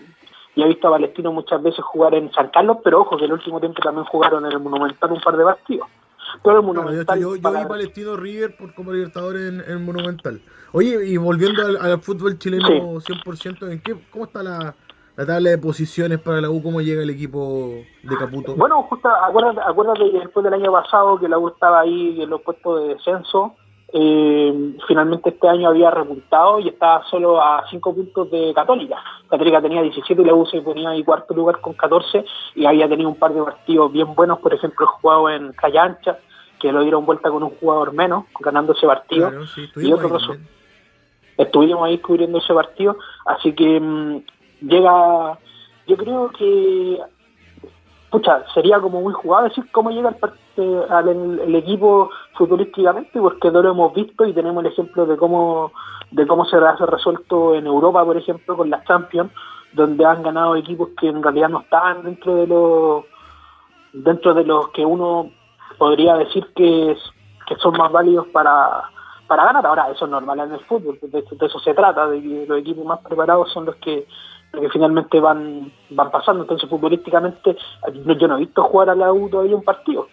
he 0.54 0.68
visto 0.68 0.86
a 0.86 0.92
Palestino 0.92 1.32
muchas 1.32 1.60
veces 1.60 1.84
jugar 1.84 2.14
en 2.14 2.30
San 2.32 2.50
Carlos, 2.50 2.78
pero 2.84 3.00
ojo 3.00 3.16
que 3.16 3.24
el 3.24 3.32
último 3.32 3.58
tiempo 3.58 3.82
también 3.82 4.06
jugaron 4.06 4.46
en 4.46 4.52
el 4.52 4.60
Monumental 4.60 5.10
un 5.10 5.20
par 5.20 5.36
de 5.36 5.44
partidos. 5.44 5.88
Todo 6.42 6.60
el 6.60 6.66
Monumental. 6.66 7.20
yo, 7.20 7.32
vi 7.32 7.40
Palestino 7.40 8.16
River 8.16 8.56
por, 8.56 8.74
como 8.74 8.92
Libertadores 8.92 9.52
en 9.52 9.60
el 9.60 9.78
Monumental. 9.80 10.40
Oye, 10.72 11.06
y 11.06 11.16
volviendo 11.16 11.62
al, 11.64 12.00
fútbol 12.00 12.38
chileno 12.38 12.68
100%, 12.68 13.70
¿en 13.70 13.80
qué, 13.80 13.96
¿cómo 14.10 14.24
está 14.24 14.42
la, 14.42 14.74
la 15.16 15.26
tabla 15.26 15.50
de 15.50 15.58
posiciones 15.58 16.20
para 16.20 16.40
la 16.40 16.50
U, 16.50 16.62
cómo 16.62 16.80
llega 16.80 17.02
el 17.02 17.10
equipo 17.10 17.74
de 18.02 18.16
Caputo. 18.16 18.56
Bueno, 18.56 18.82
justo 18.84 19.08
acuérdate, 19.08 19.60
acuérdate 19.60 20.10
que 20.10 20.18
después 20.18 20.44
del 20.44 20.54
año 20.54 20.72
pasado 20.72 21.18
que 21.18 21.28
la 21.28 21.38
U 21.38 21.48
estaba 21.48 21.80
ahí 21.80 22.20
en 22.20 22.30
los 22.30 22.42
puestos 22.42 22.80
de 22.80 22.94
descenso, 22.94 23.54
eh, 23.96 24.76
finalmente 24.88 25.30
este 25.30 25.48
año 25.48 25.68
había 25.68 25.88
repuntado 25.88 26.58
y 26.58 26.68
estaba 26.68 27.04
solo 27.04 27.40
a 27.40 27.64
5 27.70 27.94
puntos 27.94 28.28
de 28.28 28.52
Católica. 28.52 28.96
Católica 29.30 29.62
tenía 29.62 29.82
17 29.82 30.20
y 30.20 30.24
la 30.24 30.34
U 30.34 30.44
se 30.46 30.60
ponía 30.62 30.90
ahí 30.90 31.04
cuarto 31.04 31.32
lugar 31.32 31.60
con 31.60 31.74
14 31.74 32.24
y 32.56 32.66
había 32.66 32.88
tenido 32.88 33.08
un 33.08 33.14
par 33.14 33.32
de 33.32 33.40
partidos 33.44 33.92
bien 33.92 34.12
buenos, 34.16 34.40
por 34.40 34.52
ejemplo, 34.52 34.84
jugado 34.88 35.30
en 35.30 35.52
Cayancha, 35.52 36.18
que 36.58 36.72
lo 36.72 36.82
dieron 36.82 37.06
vuelta 37.06 37.30
con 37.30 37.44
un 37.44 37.50
jugador 37.50 37.92
menos, 37.92 38.24
ganando 38.40 38.72
ese 38.72 38.84
partido. 38.84 39.30
y 39.76 39.92
otros 39.92 40.28
estuvimos 41.38 41.84
ahí 41.84 41.98
cubriendo 41.98 42.38
ese 42.38 42.52
partido, 42.52 42.96
así 43.26 43.52
que 43.52 43.78
mm, 43.78 44.22
llega, 44.62 45.38
yo 45.86 45.96
creo 45.96 46.30
que, 46.30 46.98
pucha, 48.10 48.44
sería 48.54 48.80
como 48.80 49.00
muy 49.00 49.12
jugado 49.12 49.44
decir 49.44 49.64
cómo 49.70 49.90
llega 49.90 50.08
el, 50.08 50.16
al, 50.62 51.08
el, 51.08 51.54
equipo 51.54 52.10
futbolísticamente, 52.34 53.20
porque 53.20 53.50
no 53.50 53.62
lo 53.62 53.70
hemos 53.70 53.94
visto 53.94 54.24
y 54.24 54.32
tenemos 54.32 54.64
el 54.64 54.72
ejemplo 54.72 55.06
de 55.06 55.16
cómo, 55.16 55.72
de 56.10 56.26
cómo 56.26 56.44
se 56.44 56.56
ha 56.56 56.76
resuelto 56.76 57.54
en 57.54 57.66
Europa, 57.66 58.04
por 58.04 58.16
ejemplo, 58.16 58.56
con 58.56 58.70
las 58.70 58.84
Champions, 58.84 59.32
donde 59.72 60.04
han 60.04 60.22
ganado 60.22 60.56
equipos 60.56 60.90
que 61.00 61.08
en 61.08 61.22
realidad 61.22 61.48
no 61.48 61.60
estaban 61.60 62.02
dentro 62.02 62.36
de 62.36 62.46
los 62.46 63.04
dentro 63.92 64.34
de 64.34 64.44
los 64.44 64.68
que 64.70 64.84
uno 64.84 65.30
podría 65.78 66.16
decir 66.16 66.46
que, 66.56 66.96
que 67.46 67.56
son 67.56 67.76
más 67.76 67.92
válidos 67.92 68.26
para, 68.28 68.82
para 69.28 69.44
ganar. 69.44 69.66
Ahora, 69.66 69.88
eso 69.90 70.04
es 70.04 70.10
normal 70.10 70.40
en 70.40 70.52
el 70.52 70.60
fútbol, 70.60 70.98
de, 71.00 71.08
de, 71.08 71.46
eso 71.46 71.58
se 71.60 71.74
trata, 71.74 72.08
de 72.08 72.20
que 72.20 72.46
los 72.48 72.58
equipos 72.58 72.84
más 72.84 73.00
preparados 73.00 73.52
son 73.52 73.66
los 73.66 73.76
que 73.76 74.06
que 74.60 74.70
finalmente 74.70 75.20
van 75.20 75.72
van 75.90 76.10
pasando. 76.10 76.42
Entonces, 76.42 76.68
futbolísticamente, 76.68 77.56
yo 78.18 78.28
no 78.28 78.36
he 78.36 78.40
visto 78.40 78.62
jugar 78.62 78.90
a 78.90 78.94
la 78.94 79.12
U 79.12 79.28
todavía 79.28 79.56
un 79.56 79.64
partido. 79.64 80.08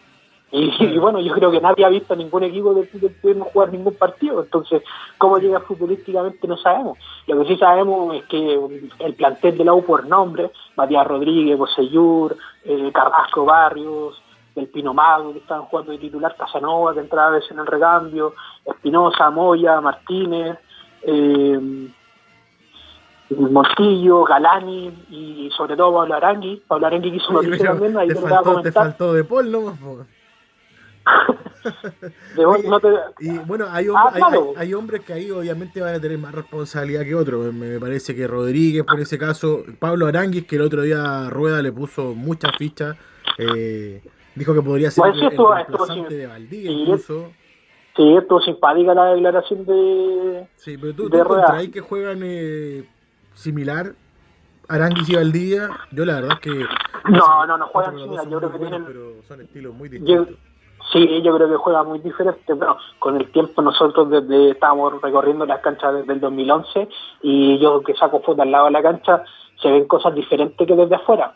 Y, 0.54 0.98
bueno, 0.98 1.20
yo 1.22 1.34
creo 1.34 1.50
que 1.50 1.62
nadie 1.62 1.86
ha 1.86 1.90
visto 1.90 2.14
a 2.14 2.18
ningún 2.18 2.44
equipo 2.44 2.74
del 2.74 2.88
fútbol 2.88 3.40
no 3.40 3.46
jugar 3.46 3.72
ningún 3.72 3.94
partido. 3.96 4.44
Entonces, 4.44 4.84
cómo 5.18 5.38
llega 5.38 5.62
futbolísticamente 5.62 6.48
no 6.48 6.58
sabemos. 6.58 6.98
Lo 7.28 7.40
que 7.40 7.48
sí 7.48 7.58
sabemos 7.58 8.16
es 8.16 8.26
que 8.26 8.60
el 9.00 9.14
plantel 9.16 9.58
de 9.58 9.64
la 9.66 9.74
U 9.74 9.84
por 9.86 10.06
nombre, 10.06 10.52
Matías 10.76 11.08
Rodríguez, 11.08 11.58
Bosellur, 11.58 12.36
eh, 12.66 12.92
Carrasco 12.94 13.46
Barrios, 13.46 14.22
el 14.56 14.68
Pino 14.68 14.94
Mago, 14.94 15.32
que 15.32 15.40
estaban 15.40 15.66
jugando 15.66 15.94
de 15.94 16.00
titular, 16.00 16.36
Casanova, 16.36 16.94
que 16.94 17.00
entraba 17.00 17.30
a 17.30 17.32
veces 17.32 17.52
en 17.52 17.60
el 17.60 17.68
recambio, 17.68 18.34
Espinosa, 18.66 19.30
Moya, 19.30 19.80
Martínez, 19.80 20.58
eh, 21.04 21.88
Montillo, 23.30 24.26
Galani 24.26 24.88
y 25.10 25.50
sobre 25.56 25.78
todo 25.78 25.94
Pablo 25.94 26.16
Arangui. 26.16 26.62
Pablo 26.68 26.88
Arangui 26.88 27.12
quiso 27.14 27.30
una 27.30 27.58
también, 27.58 27.98
ahí 27.98 28.10
te, 28.10 28.16
faltó, 28.16 28.62
te 28.62 28.72
faltó 28.74 29.14
de 29.14 29.24
Paul 29.24 29.50
no 32.66 32.80
te... 32.80 32.88
Y 33.20 33.38
bueno, 33.40 33.66
hay, 33.70 33.88
ah, 33.96 34.32
hay, 34.58 34.74
hombres 34.74 35.02
que 35.02 35.14
ahí 35.14 35.32
obviamente 35.32 35.82
van 35.82 35.96
a 35.96 36.00
tener 36.00 36.18
más 36.18 36.34
responsabilidad 36.34 37.04
que 37.04 37.16
otros. 37.16 37.54
Me 37.54 37.80
parece 37.80 38.16
que 38.16 38.28
Rodríguez, 38.28 38.84
por 38.84 39.00
ese 39.00 39.18
caso, 39.18 39.64
Pablo 39.80 40.08
Aranguis, 40.08 40.46
que 40.46 40.56
el 40.56 40.64
otro 40.64 40.82
día 40.82 41.30
Rueda 41.30 41.62
le 41.62 41.72
puso 41.72 42.14
muchas 42.14 42.52
fichas, 42.58 42.98
eh, 43.38 44.02
dijo 44.36 44.54
que 44.54 44.62
podría 44.62 44.92
ser 44.92 45.06
el, 45.14 45.24
el 45.24 46.10
de 46.10 46.28
Valdivia 46.28 46.72
incluso. 46.72 47.32
Sí, 47.96 48.16
estuvo 48.16 48.40
simpática 48.42 48.94
la 48.94 49.14
declaración 49.14 49.66
de. 49.66 50.48
Sí, 50.56 50.78
pero 50.78 50.94
tú, 50.96 51.10
de 51.10 51.22
ahí 51.52 51.70
que 51.70 51.82
juegan 51.82 52.22
eh, 52.24 52.86
similar 53.34 53.94
Aranguis 54.72 55.10
y 55.10 55.16
Valdivia, 55.16 55.70
yo 55.92 56.06
la 56.06 56.16
verdad 56.16 56.32
es 56.34 56.40
que... 56.40 56.66
No, 57.10 57.46
no, 57.46 57.58
no 57.58 57.68
juegan 57.68 57.98
similar, 57.98 58.30
yo 58.30 58.38
creo 58.38 58.52
que 58.54 58.60
tienen... 58.60 58.86
Pero 58.86 59.22
son 59.28 59.42
estilos 59.42 59.74
muy 59.74 59.90
distintos. 59.90 60.38
Sí, 60.92 61.22
yo 61.22 61.36
creo 61.36 61.50
que 61.50 61.56
juega 61.56 61.84
muy 61.84 62.00
diferente. 62.00 62.54
Bueno, 62.54 62.78
con 63.00 63.18
el 63.18 63.32
tiempo 63.32 63.62
nosotros 63.62 64.10
desde 64.10 64.52
estábamos 64.52 65.02
recorriendo 65.02 65.46
las 65.46 65.62
canchas 65.62 65.94
desde 65.96 66.14
el 66.14 66.20
2011 66.20 66.90
y 67.24 67.60
yo 67.60 67.82
que 67.82 67.96
saco 67.96 68.20
fotos 68.20 68.42
al 68.42 68.52
lado 68.52 68.66
de 68.66 68.72
la 68.72 68.82
cancha 68.82 69.24
se 69.62 69.72
ven 69.72 69.88
cosas 69.88 70.14
diferentes 70.16 70.68
que 70.68 70.76
desde 70.76 70.96
afuera. 70.96 71.34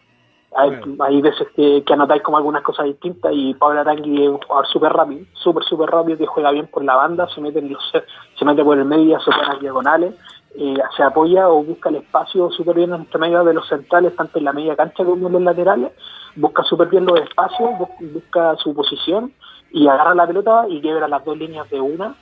Hay, 0.58 1.22
veces 1.22 1.50
que, 1.54 1.84
que, 1.84 1.94
anotáis 1.94 2.22
como 2.22 2.38
algunas 2.38 2.64
cosas 2.64 2.86
distintas 2.86 3.30
y 3.36 3.54
Pablo 3.56 3.82
Arangui 3.82 4.24
es 4.24 4.30
un 4.30 4.38
jugador 4.38 4.66
súper 4.68 4.94
rápido, 4.94 5.26
súper, 5.34 5.66
súper 5.66 5.90
rápido 5.90 6.18
que 6.18 6.26
juega 6.26 6.52
bien 6.52 6.68
por 6.68 6.82
la 6.86 6.96
banda, 6.96 7.28
se 7.28 7.42
mete, 7.42 7.60
en 7.60 7.74
los, 7.74 7.84
se 7.92 8.46
mete 8.46 8.64
por 8.64 8.78
el 8.78 8.86
medio 8.86 9.04
y 9.04 9.14
hace 9.16 9.32
buenas 9.32 9.60
diagonales 9.60 10.16
eh, 10.58 10.76
se 10.96 11.04
apoya 11.04 11.50
o 11.50 11.64
busca 11.64 11.90
el 11.90 11.98
espacio 11.98 12.50
súper 12.52 12.76
bien 12.78 12.94
entre 12.94 13.20
medio 13.20 13.44
de 13.44 13.54
los 13.54 13.68
centrales, 13.68 14.16
tanto 14.16 14.40
en 14.40 14.46
la 14.46 14.54
media 14.54 14.76
cancha 14.76 15.04
como 15.04 15.28
en 15.28 15.34
los 15.34 15.42
laterales, 15.42 15.92
busca 16.36 16.64
súper 16.64 16.88
bien 16.90 17.06
los 17.06 17.20
espacios, 17.20 17.72
busca 18.00 18.56
su 18.58 18.74
posición 18.74 19.34
y 19.72 19.88
agarra 19.88 20.16
la 20.16 20.28
pelota 20.28 20.66
y 20.70 20.82
quiebra 20.82 21.08
las 21.08 21.26
dos 21.26 21.38
líneas 21.38 21.70
de 21.70 21.82
una 21.82 22.16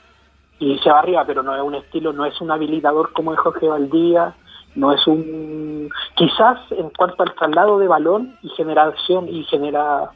y 0.60 0.78
se 0.80 0.90
va 0.90 1.00
arriba, 1.00 1.26
pero 1.26 1.44
no 1.44 1.56
es 1.56 1.62
un 1.62 1.76
estilo, 1.76 2.14
no 2.14 2.26
es 2.26 2.40
un 2.42 2.52
habilitador 2.52 3.12
como 3.14 3.34
es 3.34 3.40
Jorge 3.40 3.68
Valdía, 3.68 4.34
no 4.76 4.92
es 4.92 5.06
un... 5.08 5.90
Quizás 6.16 6.60
en 6.72 6.90
cuanto 6.90 7.24
al 7.24 7.36
traslado 7.36 7.78
de 7.80 7.88
balón 7.88 8.36
y 8.42 8.50
generación 8.50 9.28
y 9.28 9.44
genera 9.44 10.12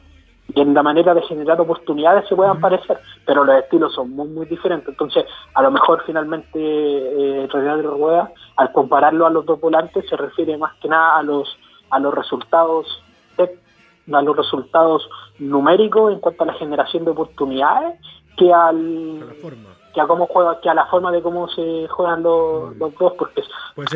y 0.54 0.60
en 0.60 0.72
la 0.72 0.82
manera 0.82 1.12
de 1.14 1.22
generar 1.22 1.60
oportunidades 1.60 2.26
se 2.28 2.34
puedan 2.34 2.60
parecer, 2.60 2.98
pero 3.26 3.44
los 3.44 3.56
estilos 3.56 3.92
son 3.94 4.10
muy, 4.10 4.28
muy 4.28 4.46
diferentes. 4.46 4.88
Entonces, 4.88 5.24
a 5.54 5.62
lo 5.62 5.70
mejor 5.70 6.02
finalmente 6.06 6.58
eh, 6.58 7.48
de 7.52 7.82
Rueda, 7.82 8.32
al 8.56 8.72
compararlo 8.72 9.26
a 9.26 9.30
los 9.30 9.44
dos 9.44 9.60
volantes, 9.60 10.08
se 10.08 10.16
refiere 10.16 10.56
más 10.56 10.74
que 10.80 10.88
nada 10.88 11.18
a 11.18 11.22
los, 11.22 11.56
a 11.90 11.98
los 11.98 12.14
resultados 12.14 13.02
a 14.10 14.22
los 14.22 14.36
resultados 14.36 15.08
numéricos 15.38 16.12
en 16.12 16.20
cuanto 16.20 16.44
a 16.44 16.46
la 16.46 16.54
generación 16.54 17.04
de 17.04 17.10
oportunidades 17.10 18.00
que 18.38 18.52
al 18.52 19.22
que 19.92 20.00
a 20.00 20.06
cómo 20.06 20.26
juega 20.26 20.60
que 20.60 20.70
a 20.70 20.74
la 20.74 20.86
forma 20.86 21.12
de 21.12 21.20
cómo 21.20 21.48
se 21.48 21.86
juegan 21.88 22.22
los, 22.22 22.78
dos 22.78 22.94
porque 23.18 23.42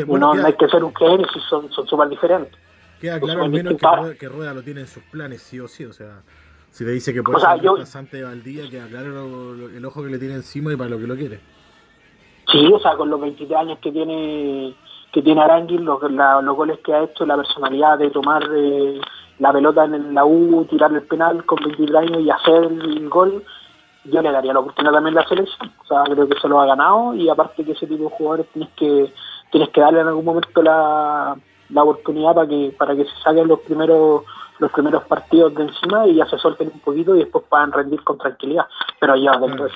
no, 0.06 0.32
hay 0.32 0.52
que 0.52 0.68
ser 0.68 0.84
un 0.84 0.94
genio 0.94 1.26
son 1.48 1.70
son 1.72 1.86
súper 1.86 2.08
diferentes. 2.08 2.54
Queda 3.00 3.18
claro 3.20 3.44
al 3.44 3.50
menos 3.50 3.74
que 3.74 4.18
que 4.18 4.28
Rueda 4.28 4.52
lo 4.52 4.62
tiene 4.62 4.82
en 4.82 4.86
sus 4.86 5.02
planes 5.04 5.42
sí 5.42 5.58
o 5.60 5.68
sí 5.68 5.84
o 5.84 5.92
sea 5.92 6.22
si 6.72 6.84
te 6.84 6.90
dice 6.90 7.12
que 7.12 7.22
puede 7.22 7.38
ser 7.38 7.60
yo... 7.60 7.76
de 7.76 8.22
Valdía, 8.24 8.68
que 8.70 8.80
aclaro 8.80 9.54
el 9.68 9.84
ojo 9.84 10.02
que 10.02 10.08
le 10.08 10.18
tiene 10.18 10.36
encima 10.36 10.72
y 10.72 10.76
para 10.76 10.90
lo 10.90 10.98
que 10.98 11.06
lo 11.06 11.14
quiere. 11.14 11.38
Sí, 12.50 12.66
o 12.72 12.78
sea, 12.80 12.96
con 12.96 13.10
los 13.10 13.20
23 13.20 13.58
años 13.58 13.78
que 13.80 13.92
tiene 13.92 14.74
que 15.12 15.20
tiene 15.20 15.42
Arangui, 15.42 15.76
los, 15.76 16.00
los 16.10 16.56
goles 16.56 16.78
que 16.82 16.94
ha 16.94 17.04
hecho, 17.04 17.26
la 17.26 17.36
personalidad 17.36 17.98
de 17.98 18.10
tomar 18.10 18.42
eh, 18.50 18.98
la 19.38 19.52
pelota 19.52 19.84
en 19.84 20.14
la 20.14 20.24
U, 20.24 20.66
tirar 20.70 20.90
el 20.92 21.02
penal 21.02 21.44
con 21.44 21.58
23 21.62 21.94
años 21.94 22.20
y 22.22 22.30
hacer 22.30 22.64
el 22.64 23.08
gol, 23.10 23.44
yo 24.04 24.22
le 24.22 24.32
daría 24.32 24.54
la 24.54 24.60
oportunidad 24.60 24.94
también 24.94 25.18
a 25.18 25.20
la 25.20 25.28
selección. 25.28 25.70
O 25.82 25.84
sea, 25.84 26.04
creo 26.04 26.26
que 26.26 26.40
se 26.40 26.48
lo 26.48 26.58
ha 26.58 26.66
ganado 26.66 27.14
y 27.14 27.28
aparte 27.28 27.62
que 27.62 27.72
ese 27.72 27.86
tipo 27.86 28.04
de 28.04 28.16
jugadores 28.16 28.46
tienes 28.54 28.70
que 28.74 29.12
tienes 29.50 29.68
que 29.68 29.82
darle 29.82 30.00
en 30.00 30.06
algún 30.06 30.24
momento 30.24 30.62
la, 30.62 31.36
la 31.68 31.82
oportunidad 31.82 32.34
para 32.34 32.48
que 32.48 32.74
para 32.78 32.96
que 32.96 33.04
se 33.04 33.16
saquen 33.22 33.48
los 33.48 33.60
primeros 33.60 34.22
los 34.58 34.70
primeros 34.72 35.04
partidos 35.04 35.54
de 35.54 35.64
encima 35.64 36.06
y 36.06 36.16
ya 36.16 36.26
se 36.26 36.38
suelten 36.38 36.70
un 36.72 36.80
poquito 36.80 37.16
y 37.16 37.20
después 37.20 37.44
puedan 37.48 37.72
rendir 37.72 38.02
con 38.04 38.18
tranquilidad. 38.18 38.66
Pero 39.00 39.16
ya, 39.16 39.32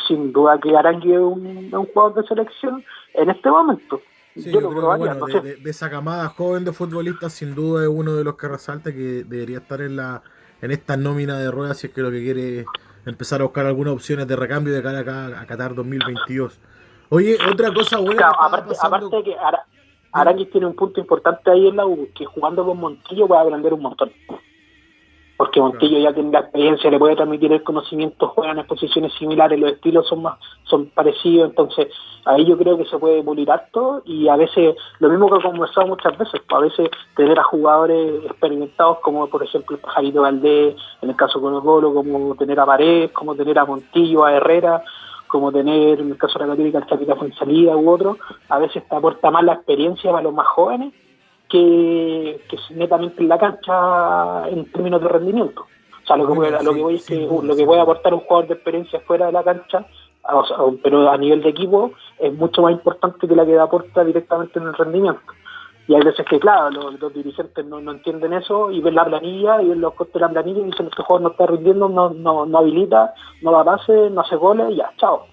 sin 0.06 0.32
duda 0.32 0.58
que 0.58 0.76
Arangui 0.76 1.12
es 1.12 1.20
un, 1.20 1.70
un 1.72 1.86
jugador 1.86 2.14
de 2.14 2.28
selección 2.28 2.84
en 3.14 3.30
este 3.30 3.50
momento. 3.50 4.00
yo, 4.34 4.60
lo 4.60 4.70
bueno, 4.70 5.26
de, 5.26 5.58
esa 5.64 5.90
camada 5.90 6.28
joven 6.28 6.64
de 6.64 6.72
futbolistas, 6.72 7.32
sin 7.32 7.54
duda 7.54 7.82
es 7.82 7.88
uno 7.88 8.14
de 8.14 8.24
los 8.24 8.36
que 8.36 8.48
resalta 8.48 8.92
que 8.92 9.24
debería 9.24 9.58
estar 9.58 9.80
en 9.80 9.96
la 9.96 10.22
en 10.62 10.70
esta 10.70 10.96
nómina 10.96 11.38
de 11.38 11.50
ruedas 11.50 11.78
si 11.78 11.88
es 11.88 11.92
que 11.92 12.00
lo 12.00 12.10
que 12.10 12.22
quiere 12.22 12.60
es 12.60 12.66
empezar 13.04 13.40
a 13.40 13.44
buscar 13.44 13.66
algunas 13.66 13.92
opciones 13.92 14.26
de 14.26 14.36
recambio 14.36 14.72
de 14.72 14.82
cara 14.82 15.00
a, 15.00 15.40
a 15.42 15.46
Qatar 15.46 15.74
2022. 15.74 16.58
Oye, 17.10 17.36
otra 17.50 17.72
cosa 17.72 17.98
buena. 17.98 18.30
aparte, 18.30 18.74
aparte 18.80 19.22
que 19.22 19.36
Arangui 20.12 20.46
tiene 20.46 20.66
un 20.66 20.74
punto 20.74 20.98
importante 21.00 21.50
ahí 21.50 21.68
en 21.68 21.76
la 21.76 21.86
U, 21.86 22.08
que 22.14 22.24
jugando 22.24 22.64
con 22.64 22.78
Montillo 22.78 23.28
va 23.28 23.40
a 23.40 23.42
aprender 23.42 23.74
un 23.74 23.82
montón 23.82 24.10
porque 25.36 25.60
Montillo 25.60 25.98
ya 25.98 26.12
tiene 26.12 26.30
la 26.30 26.40
experiencia, 26.40 26.90
le 26.90 26.98
puede 26.98 27.16
transmitir 27.16 27.52
el 27.52 27.62
conocimiento, 27.62 28.28
juegan 28.28 28.58
en 28.58 28.66
posiciones 28.66 29.12
similares, 29.14 29.58
los 29.58 29.72
estilos 29.72 30.06
son 30.08 30.22
más 30.22 30.38
son 30.64 30.86
parecidos, 30.86 31.50
entonces 31.50 31.88
ahí 32.24 32.44
yo 32.44 32.56
creo 32.58 32.76
que 32.76 32.86
se 32.86 32.98
puede 32.98 33.22
pulir 33.22 33.50
harto 33.50 34.02
y 34.04 34.28
a 34.28 34.36
veces, 34.36 34.74
lo 34.98 35.08
mismo 35.08 35.30
que 35.30 35.38
he 35.38 35.42
conversado 35.42 35.86
muchas 35.86 36.16
veces, 36.18 36.40
a 36.48 36.58
veces 36.58 36.90
tener 37.14 37.38
a 37.38 37.44
jugadores 37.44 38.24
experimentados 38.24 38.98
como 39.00 39.28
por 39.28 39.42
ejemplo 39.42 39.76
el 39.76 39.82
Pajarito 39.82 40.22
Valdés, 40.22 40.74
en 41.02 41.10
el 41.10 41.16
caso 41.16 41.40
con 41.40 41.54
el 41.54 41.60
Golo, 41.60 41.94
como 41.94 42.34
tener 42.34 42.58
a 42.58 42.66
Paredes, 42.66 43.12
como 43.12 43.34
tener 43.34 43.58
a 43.58 43.64
Montillo, 43.64 44.24
a 44.24 44.32
Herrera, 44.32 44.82
como 45.28 45.52
tener 45.52 46.00
en 46.00 46.10
el 46.10 46.18
caso 46.18 46.38
de 46.38 46.46
la 46.46 46.52
Católica 46.52 46.78
el 46.78 46.86
Chapita 46.86 47.16
Salida 47.38 47.76
u 47.76 47.90
otro, 47.90 48.16
a 48.48 48.58
veces 48.58 48.82
te 48.88 48.96
aporta 48.96 49.30
más 49.30 49.44
la 49.44 49.54
experiencia 49.54 50.10
para 50.10 50.22
los 50.22 50.34
más 50.34 50.46
jóvenes 50.46 50.92
que, 51.48 52.40
que 52.48 52.56
netamente 52.74 53.22
en 53.22 53.28
la 53.28 53.38
cancha 53.38 54.48
en 54.48 54.70
términos 54.72 55.00
de 55.00 55.08
rendimiento. 55.08 55.62
O 55.62 56.06
sea, 56.06 56.16
lo 56.16 56.26
que, 56.28 56.34
voy, 56.34 56.50
lo 56.50 56.74
que 56.74 56.82
voy 56.82 56.94
es 56.94 57.06
que 57.06 57.26
lo 57.26 57.56
que 57.56 57.66
puede 57.66 57.80
aportar 57.80 58.14
un 58.14 58.20
jugador 58.20 58.48
de 58.48 58.54
experiencia 58.54 59.00
fuera 59.00 59.26
de 59.26 59.32
la 59.32 59.42
cancha, 59.42 59.86
pero 60.82 61.10
a 61.10 61.16
nivel 61.16 61.42
de 61.42 61.48
equipo, 61.48 61.92
es 62.18 62.32
mucho 62.32 62.62
más 62.62 62.72
importante 62.72 63.26
que 63.26 63.34
la 63.34 63.44
que 63.44 63.58
aporta 63.58 64.04
directamente 64.04 64.58
en 64.58 64.66
el 64.66 64.74
rendimiento. 64.74 65.20
Y 65.88 65.94
hay 65.94 66.02
veces 66.02 66.26
que, 66.26 66.40
claro, 66.40 66.70
los, 66.70 67.14
dirigentes 67.14 67.64
no, 67.64 67.80
no, 67.80 67.92
entienden 67.92 68.32
eso 68.32 68.72
y 68.72 68.80
ven 68.80 68.96
la 68.96 69.04
planilla 69.04 69.62
y 69.62 69.68
ven 69.68 69.80
los 69.80 69.94
costes 69.94 70.14
de 70.14 70.20
la 70.20 70.28
planilla 70.28 70.60
y 70.60 70.64
dicen: 70.64 70.86
Este 70.86 71.02
jugador 71.02 71.22
no 71.22 71.30
está 71.30 71.46
rindiendo, 71.46 71.88
no, 71.88 72.10
no, 72.10 72.44
no 72.44 72.58
habilita, 72.58 73.14
no 73.42 73.52
da 73.52 73.64
pase, 73.64 74.10
no 74.10 74.22
hace 74.22 74.34
goles 74.34 74.70
y 74.70 74.76
ya, 74.76 74.92
chao. 74.96 75.26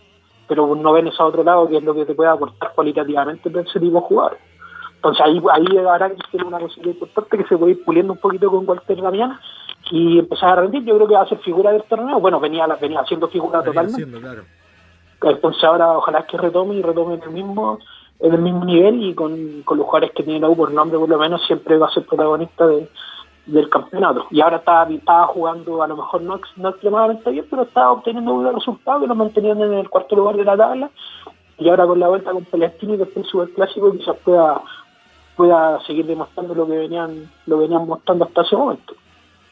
Pero 0.47 0.75
no 0.75 0.93
ven 0.93 1.07
eso 1.07 1.23
a 1.23 1.27
otro 1.27 1.43
lado, 1.43 1.67
que 1.67 1.77
es 1.77 1.83
lo 1.83 1.95
que 1.95 2.05
te 2.05 2.13
puede 2.13 2.29
aportar 2.29 2.71
cualitativamente 2.75 3.49
de 3.49 3.61
ese 3.61 3.79
tipo 3.79 3.99
de 3.99 4.05
jugadores. 4.05 4.39
Entonces 5.03 5.25
ahí, 5.25 5.41
ahí 5.51 5.77
ahora 5.79 6.09
tiene 6.31 6.45
una 6.45 6.59
posibilidad 6.59 6.93
importante 6.93 7.37
que 7.37 7.43
se 7.43 7.57
puede 7.57 7.73
ir 7.73 7.83
puliendo 7.83 8.13
un 8.13 8.19
poquito 8.19 8.49
con 8.49 8.65
Walter 8.65 9.01
Damián 9.01 9.37
y 9.91 10.19
empezar 10.19 10.51
a 10.51 10.61
rendir. 10.61 10.85
Yo 10.85 10.95
creo 10.95 11.07
que 11.09 11.15
va 11.15 11.23
a 11.23 11.27
ser 11.27 11.39
figura 11.39 11.73
del 11.73 11.83
torneo. 11.83 12.21
Bueno, 12.21 12.39
venía 12.39 12.65
venía 12.79 13.01
haciendo 13.01 13.27
figura 13.27 13.61
totalmente. 13.61 14.01
Entonces 15.21 15.63
ahora 15.65 15.97
ojalá 15.97 16.25
que 16.25 16.37
retome 16.37 16.75
y 16.75 16.81
retome 16.81 17.15
en 17.15 17.23
el 17.23 17.31
mismo 17.31 17.79
en 18.21 18.33
el 18.33 18.41
mismo 18.41 18.63
nivel 18.63 19.03
y 19.03 19.13
con, 19.13 19.63
con 19.63 19.77
los 19.77 19.85
jugadores 19.87 20.11
que 20.15 20.23
tiene 20.23 20.39
la 20.39 20.47
U 20.47 20.55
por 20.55 20.71
nombre 20.71 20.97
por 20.97 21.09
lo 21.09 21.17
menos 21.17 21.45
siempre 21.45 21.77
va 21.77 21.87
a 21.87 21.91
ser 21.91 22.05
protagonista 22.05 22.65
de, 22.65 22.87
del 23.45 23.69
campeonato. 23.69 24.27
Y 24.31 24.39
ahora 24.39 24.57
está, 24.57 24.87
estaba 24.89 25.27
jugando 25.27 25.83
a 25.83 25.87
lo 25.87 25.97
mejor 25.97 26.21
no, 26.21 26.39
no 26.55 26.69
extremadamente 26.69 27.29
bien, 27.29 27.45
pero 27.49 27.63
estaba 27.63 27.91
obteniendo 27.91 28.35
buenos 28.35 28.55
resultados 28.55 29.01
que 29.01 29.07
lo 29.07 29.15
mantenían 29.15 29.61
en 29.61 29.73
el 29.73 29.89
cuarto 29.89 30.15
lugar 30.15 30.37
de 30.37 30.45
la 30.45 30.55
tabla. 30.55 30.89
Y 31.57 31.67
ahora 31.67 31.85
con 31.85 31.99
la 31.99 32.07
vuelta 32.07 32.31
con 32.31 32.45
Palestino 32.45 32.93
y 32.93 32.97
después 32.97 33.27
el 33.33 33.53
clásico 33.53 33.91
quizás 33.91 34.15
pueda 34.23 34.61
pueda 35.35 35.79
seguir 35.85 36.05
demostrando 36.05 36.53
lo 36.55 36.67
que 36.67 36.77
venían 36.77 37.31
lo 37.45 37.57
venían 37.57 37.87
mostrando 37.87 38.25
hasta 38.25 38.41
ese 38.41 38.55
momento. 38.55 38.95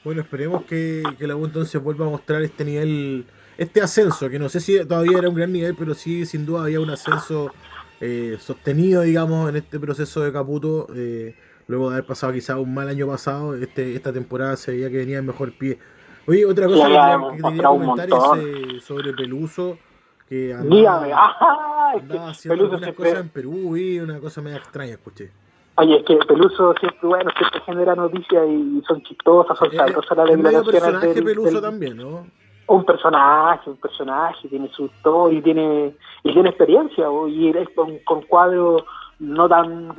Bueno, 0.03 0.21
esperemos 0.21 0.63
que, 0.63 1.03
que 1.17 1.27
la 1.27 1.35
U 1.35 1.45
entonces 1.45 1.81
vuelva 1.81 2.07
a 2.07 2.09
mostrar 2.09 2.41
este 2.41 2.65
nivel, 2.65 3.25
este 3.57 3.81
ascenso, 3.81 4.29
que 4.29 4.39
no 4.39 4.49
sé 4.49 4.59
si 4.59 4.83
todavía 4.85 5.19
era 5.19 5.29
un 5.29 5.35
gran 5.35 5.51
nivel, 5.51 5.75
pero 5.77 5.93
sí, 5.93 6.25
sin 6.25 6.45
duda 6.45 6.63
había 6.63 6.79
un 6.79 6.89
ascenso 6.89 7.51
eh, 7.99 8.37
sostenido, 8.39 9.03
digamos, 9.03 9.47
en 9.49 9.57
este 9.57 9.79
proceso 9.79 10.21
de 10.21 10.33
Caputo. 10.33 10.87
Eh, 10.95 11.35
luego 11.67 11.89
de 11.89 11.97
haber 11.97 12.07
pasado 12.07 12.33
quizá 12.33 12.57
un 12.57 12.73
mal 12.73 12.87
año 12.89 13.07
pasado, 13.07 13.55
este 13.55 13.95
esta 13.95 14.11
temporada 14.11 14.57
se 14.57 14.71
veía 14.71 14.89
que 14.89 14.97
venía 14.97 15.19
en 15.19 15.25
mejor 15.27 15.51
pie. 15.55 15.77
Oye, 16.25 16.45
otra 16.45 16.65
cosa 16.65 16.87
que, 16.87 17.43
quería 17.43 17.63
comentar 17.63 18.09
es 18.09 18.43
eh, 18.43 18.79
sobre 18.81 19.13
Peluso, 19.13 19.77
que 20.27 20.51
andaba, 20.51 21.93
andaba 21.93 22.29
haciendo 22.31 22.69
Peluso 22.69 22.95
cosas 22.95 23.19
en 23.19 23.29
Perú 23.29 23.77
y 23.77 23.99
una 23.99 24.19
cosa 24.19 24.41
media 24.41 24.57
extraña, 24.57 24.93
escuché. 24.93 25.29
Oye, 25.75 25.97
es 25.97 26.05
que 26.05 26.15
Peluso 26.27 26.73
siempre, 26.79 27.07
bueno, 27.07 27.31
siempre 27.37 27.61
genera 27.61 27.95
noticias 27.95 28.47
y 28.47 28.81
son 28.87 29.01
chistosas, 29.03 29.57
son 29.57 29.71
sabrosas 29.71 30.17
las 30.17 30.27
declaraciones. 30.27 30.65
Un 30.65 30.71
personaje 30.71 31.21
Peluso 31.21 31.61
también, 31.61 31.97
¿no? 31.97 32.25
Un 32.67 32.85
personaje, 32.85 33.69
un 33.69 33.77
personaje, 33.77 34.47
tiene 34.47 34.69
su 34.69 34.85
historia 34.85 35.39
y 35.39 35.41
tiene, 35.41 35.95
y 36.23 36.33
tiene 36.33 36.49
experiencia, 36.49 37.05
y 37.27 37.49
es 37.49 37.69
con, 37.75 37.97
con 37.99 38.21
cuadros 38.23 38.83
no 39.19 39.47
tan, 39.47 39.93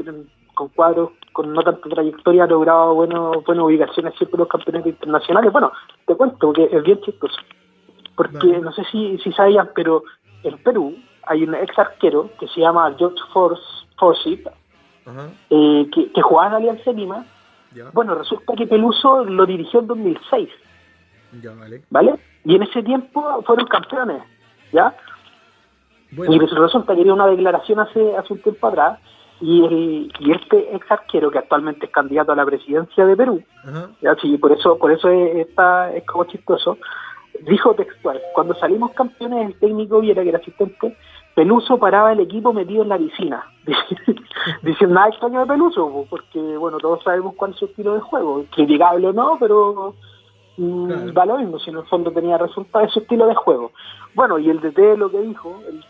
con 0.55 0.69
cuadros 0.69 1.11
con 1.33 1.53
no 1.53 1.63
tanta 1.63 1.89
trayectoria 1.89 2.45
ha 2.45 2.47
logrado 2.47 2.95
bueno, 2.95 3.33
buenas 3.47 3.65
ubicaciones 3.65 4.15
siempre 4.17 4.37
en 4.37 4.41
los 4.41 4.49
campeonatos 4.49 4.89
internacionales. 4.89 5.53
Bueno, 5.53 5.73
te 6.07 6.15
cuento 6.15 6.53
que 6.53 6.65
es 6.65 6.83
bien 6.83 7.01
chistoso, 7.01 7.41
porque 8.15 8.59
no 8.61 8.73
sé 8.73 8.85
si, 8.91 9.19
si 9.19 9.33
sabían, 9.33 9.71
pero 9.75 10.03
en 10.43 10.59
Perú 10.59 10.97
hay 11.25 11.45
un 11.45 11.55
ex 11.55 11.79
arquero 11.79 12.31
que 12.39 12.49
se 12.49 12.61
llama 12.61 12.95
George 12.99 13.19
Force, 13.33 13.63
Forsyth, 13.99 14.47
eh, 15.51 15.91
que, 15.93 16.23
jugaba 16.23 16.49
en 16.49 16.55
Alianza 16.55 16.93
Lima. 16.93 17.25
Bueno, 17.93 18.15
resulta 18.15 18.55
que 18.55 18.67
Peluso 18.67 19.25
lo 19.25 19.47
dirigió 19.47 19.81
en 19.81 19.87
2006. 19.87 20.49
vale. 21.91 22.19
Y 22.45 22.57
en 22.57 22.63
ese 22.63 22.83
tiempo 22.83 23.43
fueron 23.47 23.67
campeones, 23.67 24.23
¿ya? 24.73 24.95
Y 26.11 26.39
resulta 26.39 26.95
que 26.95 27.05
dio 27.05 27.15
una 27.15 27.27
declaración 27.27 27.81
hace, 27.81 28.17
hace 28.17 28.35
un 28.35 28.43
tiempo 28.43 28.67
atrás 28.67 28.99
y, 29.41 29.65
el, 29.65 30.13
y 30.21 30.33
este 30.33 30.77
ex 30.77 30.91
arquero 30.91 31.31
que 31.31 31.39
actualmente 31.39 31.87
es 31.87 31.93
candidato 31.93 32.33
a 32.33 32.37
la 32.37 32.45
presidencia 32.45 33.07
de 33.07 33.17
Perú, 33.17 33.43
¿ya? 34.03 34.15
Sí, 34.17 34.37
por 34.37 34.53
eso, 34.53 34.77
por 34.77 34.93
eso 34.93 35.09
es, 35.09 35.49
está, 35.49 35.93
es 35.95 36.05
como 36.05 36.25
chistoso, 36.25 36.77
dijo 37.41 37.75
textual, 37.75 38.21
cuando 38.35 38.55
salimos 38.55 38.93
campeones 38.93 39.49
el 39.49 39.59
técnico 39.59 40.03
y 40.03 40.11
el 40.11 40.37
asistente 40.37 40.97
Peluso 41.35 41.79
paraba 41.79 42.13
el 42.13 42.21
equipo 42.21 42.53
metido 42.53 42.83
en 42.83 42.91
la 42.91 42.99
piscina, 42.99 43.45
diciendo 44.63 44.95
nada 44.95 45.09
extraño 45.09 45.41
de 45.41 45.47
Peluso, 45.47 46.07
porque 46.11 46.39
bueno, 46.39 46.79
todos 46.79 47.03
sabemos 47.03 47.35
cuál 47.37 47.53
es 47.53 47.57
su 47.59 47.65
estilo 47.67 47.95
de 47.95 48.01
juego, 48.01 48.45
criticable 48.51 49.09
o 49.09 49.13
no, 49.13 49.39
pero 49.41 49.95
mm, 50.59 51.17
va 51.17 51.25
lo 51.25 51.39
mismo, 51.39 51.59
si 51.59 51.71
en 51.71 51.79
el 51.79 51.85
fondo 51.85 52.11
tenía 52.11 52.37
resultados 52.37 52.89
de 52.89 52.93
su 52.93 53.01
estilo 53.01 53.27
de 53.27 53.35
juego. 53.35 53.73
Bueno, 54.15 54.39
y 54.39 54.51
el 54.51 54.61
DT 54.61 54.99
lo 54.99 55.11
que 55.11 55.23
dijo, 55.23 55.59
el, 55.67 55.83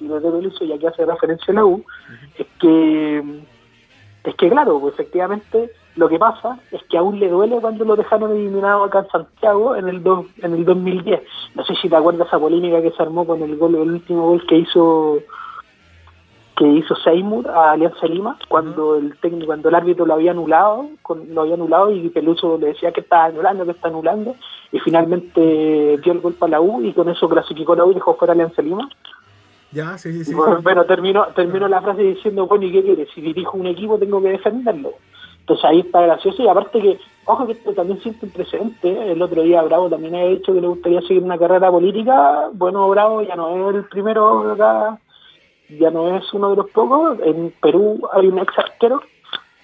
el 0.00 0.08
DT 0.08 0.32
Peluso, 0.32 0.64
ya 0.64 0.78
que 0.78 0.88
hace 0.88 1.04
referencia 1.04 1.52
a 1.52 1.54
la 1.56 1.64
U, 1.66 1.84
es 2.38 2.46
que, 2.58 3.18
es 4.24 4.34
que 4.34 4.48
claro, 4.48 4.80
pues 4.80 4.94
efectivamente 4.94 5.70
lo 5.96 6.08
que 6.08 6.18
pasa 6.18 6.58
es 6.70 6.82
que 6.84 6.98
aún 6.98 7.18
le 7.18 7.28
duele 7.28 7.58
cuando 7.60 7.84
lo 7.84 7.96
dejaron 7.96 8.30
eliminado 8.30 8.84
acá 8.84 9.00
en 9.00 9.08
Santiago 9.08 9.76
en 9.76 9.88
el 9.88 10.02
en 10.42 10.54
el 10.54 10.64
2010. 10.64 11.22
No 11.54 11.64
sé 11.64 11.74
si 11.76 11.88
te 11.88 11.96
acuerdas 11.96 12.28
esa 12.28 12.38
polémica 12.38 12.82
que 12.82 12.90
se 12.90 13.02
armó 13.02 13.26
con 13.26 13.42
el 13.42 13.56
gol, 13.56 13.74
el 13.74 13.90
último 13.90 14.28
gol 14.28 14.46
que 14.46 14.56
hizo 14.58 15.18
que 16.56 16.66
hizo 16.66 16.94
Seymour 16.96 17.50
a 17.50 17.72
Alianza 17.72 18.06
Lima 18.06 18.38
cuando 18.48 18.96
el 18.96 19.16
técnico, 19.18 19.46
cuando 19.46 19.68
el 19.68 19.74
árbitro 19.74 20.06
lo 20.06 20.14
había 20.14 20.30
anulado, 20.30 20.88
con, 21.02 21.34
lo 21.34 21.42
había 21.42 21.54
anulado 21.54 21.90
y 21.90 22.08
Peluso 22.08 22.56
le 22.58 22.68
decía 22.68 22.92
que 22.92 23.00
estaba 23.00 23.26
anulando, 23.26 23.64
que 23.64 23.72
está 23.72 23.88
anulando 23.88 24.36
y 24.72 24.78
finalmente 24.80 25.98
dio 26.02 26.12
el 26.12 26.20
gol 26.20 26.34
para 26.34 26.52
la 26.52 26.60
U 26.60 26.82
y 26.82 26.92
con 26.92 27.08
eso 27.08 27.28
clasificó 27.28 27.74
la 27.74 27.84
U 27.84 27.90
y 27.90 27.94
dejó 27.94 28.16
fuera 28.16 28.32
Alianza 28.32 28.62
Lima. 28.62 28.88
Ya, 29.72 29.98
sí, 29.98 30.12
sí, 30.12 30.24
sí. 30.24 30.34
Bueno, 30.62 30.84
terminó, 30.84 31.26
terminó 31.34 31.68
la 31.68 31.82
frase 31.82 32.02
diciendo, 32.02 32.46
bueno, 32.46 32.64
¿y 32.64 32.72
qué 32.72 32.82
quiere? 32.82 33.06
Si 33.14 33.20
dirijo 33.20 33.58
un 33.58 33.66
equipo 33.66 33.98
tengo 33.98 34.22
que 34.22 34.30
defenderlo. 34.30 34.92
Entonces 35.46 35.64
ahí 35.64 35.78
está 35.78 36.00
gracioso 36.00 36.42
y 36.42 36.48
aparte 36.48 36.82
que, 36.82 36.98
ojo 37.24 37.46
que 37.46 37.52
esto 37.52 37.72
también 37.72 38.00
siente 38.00 38.26
un 38.26 38.32
precedente, 38.32 39.12
el 39.12 39.22
otro 39.22 39.42
día 39.42 39.62
Bravo 39.62 39.88
también 39.88 40.16
ha 40.16 40.24
dicho 40.24 40.52
que 40.52 40.60
le 40.60 40.66
gustaría 40.66 41.00
seguir 41.02 41.22
una 41.22 41.38
carrera 41.38 41.70
política, 41.70 42.50
bueno, 42.52 42.88
Bravo 42.88 43.22
ya 43.22 43.36
no 43.36 43.70
es 43.70 43.76
el 43.76 43.84
primero 43.84 44.50
acá, 44.50 44.98
ya 45.68 45.92
no 45.92 46.16
es 46.16 46.34
uno 46.34 46.50
de 46.50 46.56
los 46.56 46.70
pocos, 46.70 47.20
en 47.22 47.54
Perú 47.62 48.08
hay 48.12 48.26
un 48.26 48.40
ex 48.40 48.58
arquero 48.58 49.00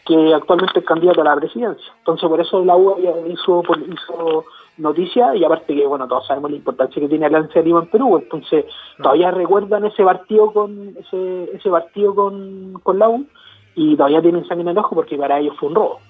que 0.07 0.33
actualmente 0.33 0.79
es 0.79 0.87
candidato 0.87 1.23
a 1.23 1.25
la 1.25 1.35
presidencia, 1.35 1.93
entonces 1.99 2.29
por 2.29 2.41
eso 2.41 2.65
la 2.65 2.77
U 2.77 2.97
hizo, 3.27 3.65
hizo 3.93 4.45
noticia 4.77 5.35
y 5.35 5.43
aparte 5.43 5.75
que, 5.75 5.85
bueno, 5.85 6.07
todos 6.07 6.29
sabemos 6.29 6.53
la 6.53 6.59
importancia 6.59 7.03
que 7.03 7.09
tiene 7.09 7.27
Alianza 7.27 7.55
de 7.55 7.65
Lima 7.65 7.81
en 7.81 7.91
Perú, 7.91 8.19
entonces 8.19 8.67
todavía 8.99 9.33
recuerdan 9.33 9.85
ese 9.85 10.05
partido 10.05 10.53
con 10.53 10.95
ese, 10.97 11.57
ese 11.57 11.69
partido 11.69 12.15
con, 12.15 12.75
con 12.85 13.01
la 13.01 13.09
U 13.09 13.27
y 13.75 13.97
todavía 13.97 14.23
tienen 14.23 14.47
sangre 14.47 14.63
en 14.63 14.69
el 14.69 14.79
ojo 14.79 14.95
porque 14.95 15.17
para 15.17 15.39
ellos 15.39 15.57
fue 15.59 15.69
un 15.69 15.75
robo. 15.75 16.01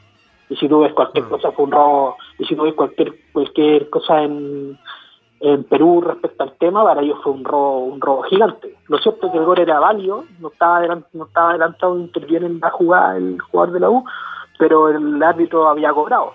Y 0.49 0.57
si 0.57 0.69
tú 0.69 0.81
ves 0.81 0.93
cualquier 0.93 1.25
ah. 1.27 1.29
cosa 1.31 1.53
fue 1.53 1.65
un 1.65 1.73
robo, 1.73 2.17
y 2.39 2.45
si 2.45 2.55
tú 2.57 2.63
ves 2.63 2.75
cualquier, 2.75 3.15
cualquier 3.33 3.89
cosa 3.91 4.23
en, 4.23 4.79
en 5.41 5.65
Perú 5.65 6.01
respecto 6.01 6.43
al 6.43 6.53
tema, 6.59 6.85
para 6.85 7.03
ellos 7.03 7.19
fue 7.23 7.33
un 7.33 7.45
robo, 7.45 7.79
un 7.81 8.01
robo 8.01 8.23
gigante. 8.23 8.77
Lo 8.89 8.99
cierto 8.99 9.27
es 9.27 9.33
que 9.33 9.39
el 9.39 9.45
gol 9.45 9.59
era 9.59 9.81
válido, 9.81 10.25
no 10.41 10.49
estaba, 10.49 11.03
no 11.13 11.25
estaba 11.25 11.51
adelantado, 11.51 11.99
interviene 11.99 12.47
en 12.47 12.61
la 12.61 12.71
jugada 12.71 13.17
el 13.17 13.41
jugador 13.41 13.73
de 13.73 13.81
la 13.81 13.91
U, 13.91 14.05
pero 14.59 14.89
el 14.89 15.23
árbitro 15.23 15.69
había 15.69 15.93
cobrado. 15.93 16.35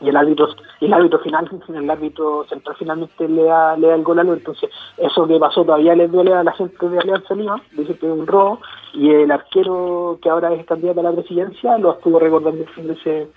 Y 0.00 0.08
el 0.08 0.16
árbitro, 0.16 0.48
el 0.80 0.92
árbitro 0.92 1.18
final, 1.20 1.48
el 1.74 1.90
árbitro 1.90 2.44
central 2.48 2.76
finalmente 2.78 3.28
le 3.28 3.44
da, 3.44 3.76
le 3.76 3.88
da 3.88 3.94
el 3.94 4.02
gol 4.02 4.18
a 4.18 4.24
lo, 4.24 4.34
entonces 4.34 4.70
eso 4.98 5.26
que 5.26 5.38
pasó 5.38 5.64
todavía 5.64 5.94
le 5.94 6.08
duele 6.08 6.34
a 6.34 6.44
la 6.44 6.52
gente 6.52 6.88
de 6.88 6.98
Alianza 6.98 7.34
Lima, 7.34 7.62
dice 7.72 7.96
que 7.98 8.06
es 8.06 8.12
un 8.12 8.26
robo, 8.26 8.60
y 8.92 9.10
el 9.10 9.30
arquero 9.30 10.18
que 10.20 10.28
ahora 10.28 10.52
es 10.52 10.66
candidato 10.66 11.00
a 11.00 11.04
la 11.04 11.12
presidencia 11.12 11.78
lo 11.78 11.92
estuvo 11.92 12.18
recordando 12.18 12.64
ese, 12.90 13.28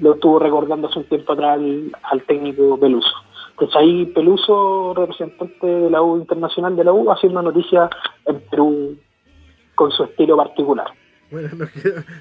lo 0.00 0.14
estuvo 0.14 0.38
recordando 0.38 0.88
hace 0.88 1.00
un 1.00 1.04
tiempo 1.06 1.32
atrás 1.32 1.58
al, 1.58 2.22
técnico 2.26 2.78
Peluso. 2.78 3.14
Entonces 3.50 3.76
ahí 3.76 4.06
Peluso, 4.06 4.94
representante 4.94 5.66
de 5.66 5.90
la 5.90 6.02
U 6.02 6.18
internacional 6.18 6.76
de 6.76 6.84
la 6.84 6.92
U, 6.92 7.10
haciendo 7.10 7.42
noticias 7.42 7.90
en 8.26 8.40
Perú 8.50 8.96
con 9.74 9.90
su 9.90 10.04
estilo 10.04 10.36
particular. 10.36 10.86
Bueno, 11.30 11.48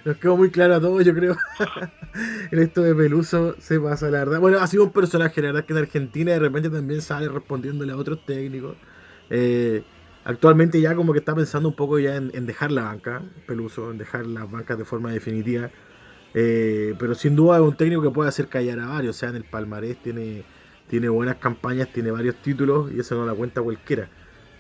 nos 0.04 0.18
quedó, 0.18 0.36
muy 0.36 0.50
claro 0.50 0.76
a 0.76 0.82
todos, 0.82 1.06
yo 1.06 1.14
creo. 1.14 1.38
en 2.52 2.60
esto 2.60 2.82
de 2.82 2.96
Peluso 2.96 3.56
se 3.60 3.80
pasa, 3.80 4.10
la 4.10 4.20
verdad. 4.20 4.40
Bueno, 4.40 4.60
ha 4.60 4.68
sido 4.68 4.84
un 4.84 4.92
personaje, 4.92 5.42
la 5.42 5.48
verdad 5.50 5.66
que 5.66 5.74
en 5.74 5.80
Argentina 5.80 6.32
de 6.32 6.40
repente 6.40 6.70
también 6.70 7.02
sale 7.02 7.30
respondiéndole 7.30 7.94
a 7.94 7.98
otros 7.98 8.26
técnicos. 8.26 8.76
Eh, 9.30 9.84
actualmente 10.24 10.82
ya 10.82 10.96
como 10.96 11.14
que 11.14 11.20
está 11.20 11.36
pensando 11.36 11.70
un 11.70 11.76
poco 11.76 12.00
ya 12.00 12.16
en, 12.16 12.46
dejar 12.48 12.72
la 12.72 12.86
banca, 12.86 13.22
Peluso, 13.46 13.92
en 13.92 14.00
dejar 14.00 14.26
las 14.26 14.50
bancas 14.50 14.78
de 14.78 14.86
forma 14.86 15.12
definitiva. 15.12 15.70
Eh, 16.34 16.96
pero 16.98 17.14
sin 17.14 17.36
duda 17.36 17.58
es 17.58 17.62
un 17.62 17.78
técnico 17.78 18.02
que 18.02 18.10
puede 18.10 18.30
hacer 18.30 18.48
callar 18.48 18.80
a 18.80 18.88
varios. 18.88 19.16
O 19.18 19.20
sea, 19.20 19.30
en 19.30 19.36
el 19.36 19.44
palmarés 19.44 19.98
tiene, 20.02 20.44
tiene 20.90 21.10
buenas 21.10 21.36
campañas, 21.36 21.90
tiene 21.94 22.10
varios 22.10 22.36
títulos 22.38 22.92
y 22.92 23.00
eso 23.02 23.16
no 23.16 23.26
la 23.26 23.36
cuenta 23.36 23.62
cualquiera. 23.62 24.10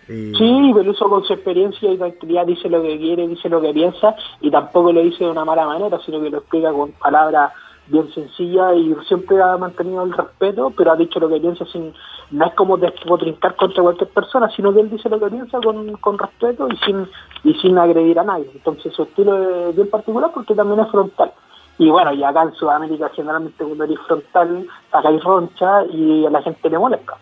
Sí, 0.07 0.71
Peluso 0.73 1.09
con 1.09 1.23
su 1.23 1.33
experiencia 1.33 1.91
y 1.91 1.97
tranquilidad 1.97 2.45
dice 2.45 2.69
lo 2.69 2.81
que 2.81 2.97
quiere, 2.97 3.27
dice 3.27 3.49
lo 3.49 3.59
que 3.59 3.73
piensa 3.73 4.15
y 4.39 4.51
tampoco 4.51 4.93
lo 4.93 5.01
dice 5.01 5.23
de 5.23 5.31
una 5.31 5.45
mala 5.45 5.65
manera, 5.65 5.99
sino 6.05 6.21
que 6.21 6.29
lo 6.29 6.37
explica 6.37 6.71
con 6.71 6.91
palabras 6.91 7.51
bien 7.87 8.11
sencillas 8.13 8.75
y 8.75 8.95
siempre 9.07 9.41
ha 9.41 9.57
mantenido 9.57 10.03
el 10.03 10.13
respeto, 10.13 10.71
pero 10.75 10.91
ha 10.91 10.95
dicho 10.95 11.19
lo 11.19 11.29
que 11.29 11.39
piensa 11.39 11.65
sin, 11.65 11.93
no 12.31 12.45
es 12.45 12.53
como 12.53 12.77
despotricar 12.77 13.55
contra 13.55 13.81
cualquier 13.81 14.09
persona, 14.09 14.49
sino 14.55 14.73
que 14.73 14.81
él 14.81 14.89
dice 14.89 15.09
lo 15.09 15.19
que 15.19 15.27
piensa 15.27 15.59
con, 15.59 15.93
con 15.97 16.17
respeto 16.17 16.67
y 16.71 16.77
sin, 16.77 17.07
y 17.43 17.53
sin 17.55 17.77
agredir 17.77 18.19
a 18.19 18.23
nadie. 18.23 18.49
Entonces 18.53 18.93
su 18.93 19.03
estilo 19.03 19.69
es 19.69 19.75
bien 19.75 19.89
particular 19.89 20.31
porque 20.33 20.53
también 20.53 20.81
es 20.81 20.91
frontal. 20.91 21.31
Y 21.77 21.89
bueno, 21.89 22.13
y 22.13 22.23
acá 22.23 22.43
en 22.43 22.53
Sudamérica 22.53 23.09
generalmente 23.09 23.63
cuando 23.63 23.83
eres 23.83 23.99
frontal, 24.07 24.67
sacáis 24.91 25.23
roncha 25.23 25.85
y 25.85 26.25
a 26.25 26.29
la 26.29 26.41
gente 26.41 26.69
le 26.69 26.79
molesta 26.79 27.17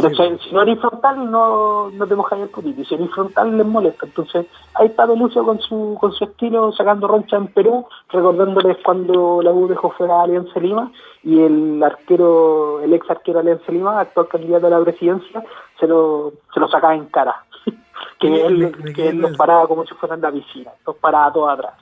si 0.00 0.54
no 0.54 0.62
eres 0.62 0.78
frontal, 0.80 1.30
no, 1.30 1.90
no 1.90 2.06
te 2.06 2.14
mojas 2.14 2.38
el 2.40 2.48
putito. 2.48 2.84
Si 2.84 2.94
eres 2.94 3.10
frontal, 3.10 3.56
les 3.56 3.66
molesta. 3.66 4.06
Entonces, 4.06 4.46
ahí 4.74 4.86
está 4.86 5.06
Lucio 5.06 5.44
con 5.44 5.60
su, 5.60 5.96
con 6.00 6.12
su 6.12 6.24
estilo, 6.24 6.72
sacando 6.72 7.08
roncha 7.08 7.36
en 7.36 7.48
Perú, 7.48 7.86
recordándoles 8.10 8.78
cuando 8.84 9.42
la 9.42 9.52
U 9.52 9.68
dejó 9.68 9.90
fuera 9.90 10.20
a 10.20 10.22
Alianza 10.24 10.58
Lima 10.60 10.90
y 11.22 11.40
el 11.40 11.82
arquero, 11.82 12.80
el 12.80 12.92
ex 12.94 13.08
arquero 13.10 13.40
Alianza 13.40 13.70
Lima, 13.70 14.00
actual 14.00 14.28
candidato 14.28 14.66
a 14.66 14.70
la 14.70 14.80
presidencia, 14.80 15.44
se 15.78 15.86
lo, 15.86 16.32
se 16.52 16.60
lo 16.60 16.68
sacaba 16.68 16.94
en 16.94 17.06
cara. 17.06 17.44
que 18.18 18.46
él, 18.46 18.94
que 18.94 19.08
él 19.08 19.18
los 19.18 19.36
paraba 19.36 19.66
como 19.66 19.84
si 19.84 19.94
fueran 19.94 20.20
la 20.20 20.32
piscina, 20.32 20.70
los 20.86 20.96
paraba 20.96 21.32
todos 21.32 21.52
atrás. 21.52 21.74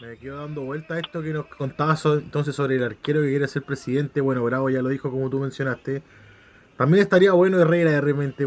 Me 0.00 0.16
quedo 0.18 0.38
dando 0.38 0.62
vuelta 0.62 0.94
a 0.94 0.98
esto 0.98 1.22
que 1.22 1.32
nos 1.32 1.46
contabas 1.46 2.04
entonces 2.06 2.56
sobre 2.56 2.74
el 2.74 2.82
arquero 2.82 3.20
que 3.20 3.28
quiere 3.28 3.46
ser 3.46 3.62
presidente. 3.62 4.20
Bueno, 4.20 4.42
Bravo 4.42 4.68
ya 4.68 4.82
lo 4.82 4.88
dijo 4.88 5.12
como 5.12 5.30
tú 5.30 5.38
mencionaste 5.38 6.02
también 6.76 7.02
estaría 7.02 7.32
bueno 7.32 7.58
Herrera 7.58 7.90
de 7.92 8.00
repente 8.00 8.44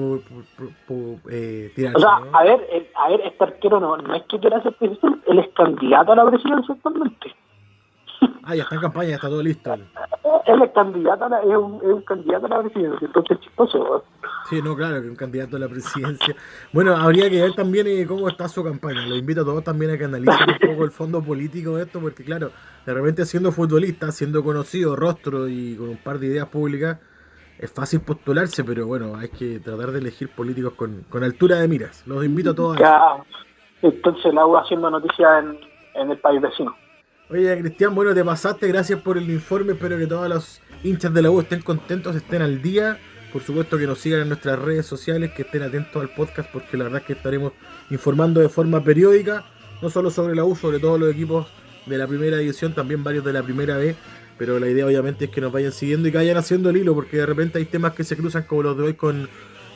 eh, 1.29 1.71
tirarse, 1.75 1.97
O 1.97 1.99
sea, 1.99 2.19
a 2.33 2.43
ver, 2.43 2.89
a 2.95 3.09
ver, 3.09 3.21
este 3.21 3.43
arquero 3.43 3.79
no, 3.79 3.97
no 3.97 4.15
es 4.15 4.23
que 4.23 4.39
quiera 4.39 4.61
ser 4.63 4.73
presidente, 4.73 5.19
él 5.27 5.39
es 5.39 5.49
candidato 5.55 6.11
a 6.11 6.15
la 6.15 6.25
presidencia 6.29 6.75
actualmente. 6.75 7.35
Ah, 8.43 8.55
ya 8.55 8.61
está 8.63 8.75
en 8.75 8.81
campaña, 8.81 9.09
ya 9.09 9.15
está 9.15 9.27
todo 9.27 9.41
listo. 9.41 9.73
Él 10.45 10.61
es 10.61 10.71
candidato 10.73 11.25
a 11.25 11.29
la, 11.29 11.39
es, 11.39 11.57
un, 11.57 11.77
es 11.77 11.91
un 11.91 12.01
candidato 12.03 12.45
a 12.45 12.49
la 12.49 12.61
presidencia, 12.61 13.07
entonces 13.07 13.39
chistoso. 13.39 14.03
Sí, 14.47 14.61
no, 14.61 14.75
claro, 14.75 15.01
que 15.01 15.09
un 15.09 15.15
candidato 15.15 15.55
a 15.55 15.59
la 15.59 15.67
presidencia. 15.67 16.35
Bueno, 16.71 16.95
habría 16.95 17.27
que 17.31 17.41
ver 17.41 17.53
también 17.53 17.87
eh, 17.87 18.05
cómo 18.07 18.29
está 18.29 18.47
su 18.47 18.63
campaña. 18.63 19.07
Lo 19.07 19.15
invito 19.15 19.41
a 19.41 19.45
todos 19.45 19.63
también 19.63 19.91
a 19.91 19.97
que 19.97 20.05
analicen 20.05 20.47
un 20.47 20.69
poco 20.69 20.83
el 20.83 20.91
fondo 20.91 21.23
político 21.23 21.77
de 21.77 21.83
esto, 21.83 21.99
porque 21.99 22.23
claro, 22.23 22.51
de 22.85 22.93
repente 22.93 23.25
siendo 23.25 23.51
futbolista, 23.51 24.11
siendo 24.11 24.43
conocido, 24.43 24.95
rostro 24.95 25.47
y 25.47 25.75
con 25.75 25.89
un 25.89 25.97
par 25.97 26.19
de 26.19 26.27
ideas 26.27 26.47
públicas, 26.47 26.99
es 27.59 27.71
fácil 27.71 28.01
postularse, 28.01 28.63
pero 28.63 28.85
bueno, 28.85 29.15
hay 29.15 29.29
que 29.29 29.59
tratar 29.59 29.91
de 29.91 29.99
elegir 29.99 30.29
políticos 30.29 30.73
con, 30.73 31.23
altura 31.23 31.57
de 31.57 31.67
miras. 31.67 32.05
Los 32.05 32.23
invito 32.25 32.51
a 32.51 32.55
todos. 32.55 32.77
Ya, 32.77 32.99
entonces 33.81 34.33
la 34.33 34.45
U 34.45 34.57
haciendo 34.57 34.89
noticias 34.89 35.43
en, 35.43 35.59
en 36.01 36.11
el 36.11 36.17
país 36.19 36.41
vecino. 36.41 36.75
Oye, 37.29 37.57
Cristian, 37.59 37.95
bueno, 37.95 38.13
te 38.13 38.23
pasaste, 38.23 38.67
gracias 38.67 39.01
por 39.01 39.17
el 39.17 39.29
informe, 39.29 39.73
espero 39.73 39.97
que 39.97 40.05
todos 40.05 40.29
los 40.29 40.61
hinchas 40.83 41.13
de 41.13 41.21
la 41.21 41.31
U 41.31 41.39
estén 41.39 41.61
contentos, 41.61 42.15
estén 42.15 42.41
al 42.41 42.61
día. 42.61 42.99
Por 43.33 43.41
supuesto 43.41 43.77
que 43.77 43.87
nos 43.87 43.99
sigan 43.99 44.21
en 44.21 44.29
nuestras 44.29 44.59
redes 44.59 44.85
sociales, 44.85 45.31
que 45.33 45.41
estén 45.41 45.63
atentos 45.63 46.01
al 46.01 46.09
podcast, 46.09 46.49
porque 46.51 46.77
la 46.77 46.85
verdad 46.85 47.01
es 47.01 47.07
que 47.07 47.13
estaremos 47.13 47.53
informando 47.89 48.39
de 48.39 48.47
forma 48.47 48.81
periódica, 48.81 49.43
no 49.81 49.89
solo 49.89 50.09
sobre 50.09 50.35
la 50.35 50.45
U, 50.45 50.55
sobre 50.55 50.79
todos 50.79 50.99
los 50.99 51.11
equipos 51.11 51.47
de 51.85 51.97
la 51.97 52.07
primera 52.07 52.37
división, 52.37 52.73
también 52.73 53.03
varios 53.03 53.25
de 53.25 53.33
la 53.33 53.43
primera 53.43 53.77
B 53.77 53.95
pero 54.37 54.59
la 54.59 54.67
idea 54.67 54.85
obviamente 54.85 55.25
es 55.25 55.31
que 55.31 55.41
nos 55.41 55.51
vayan 55.51 55.71
siguiendo 55.71 56.07
y 56.07 56.11
que 56.11 56.17
vayan 56.17 56.37
haciendo 56.37 56.69
el 56.69 56.77
hilo, 56.77 56.93
porque 56.93 57.17
de 57.17 57.25
repente 57.25 57.57
hay 57.57 57.65
temas 57.65 57.93
que 57.93 58.03
se 58.03 58.17
cruzan 58.17 58.43
como 58.43 58.63
los 58.63 58.77
de 58.77 58.83
hoy 58.83 58.93
con 58.93 59.29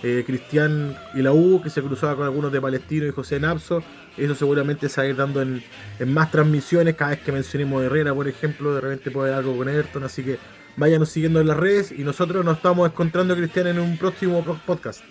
eh, 0.04 0.24
Cristian 0.26 0.98
y 1.14 1.22
la 1.22 1.32
U, 1.32 1.62
que 1.62 1.70
se 1.70 1.82
cruzaba 1.82 2.16
con 2.16 2.26
algunos 2.26 2.52
de 2.52 2.62
Palestino 2.62 3.06
y 3.06 3.12
José 3.12 3.40
Napso. 3.40 3.84
Eso 4.18 4.36
seguramente 4.36 4.90
se 4.90 5.02
va 5.02 5.06
a 5.06 5.10
ir 5.10 5.16
dando 5.16 5.42
en, 5.42 5.64
más 6.08 6.32
transmisiones, 6.32 6.96
cada 6.96 7.12
vez 7.12 7.20
que 7.22 7.32
mencionemos 7.32 7.84
Herrera, 7.84 8.14
por 8.14 8.28
ejemplo, 8.28 8.74
de 8.76 8.82
repente 8.82 9.12
puede 9.12 9.34
haber 9.34 9.46
algo 9.46 9.58
con 9.58 9.70
Everton, 9.70 10.04
así 10.04 10.24
que 10.24 10.40
váyanos 10.76 11.10
siguiendo 11.10 11.40
en 11.40 11.48
las 11.48 11.58
redes 11.58 11.92
y 11.92 12.04
nosotros 12.04 12.44
nos 12.44 12.58
estamos 12.58 12.90
encontrando, 12.90 13.36
Cristian, 13.36 13.68
en 13.68 13.80
un 13.80 13.98
próximo 13.98 14.44
podcast. 14.66 15.04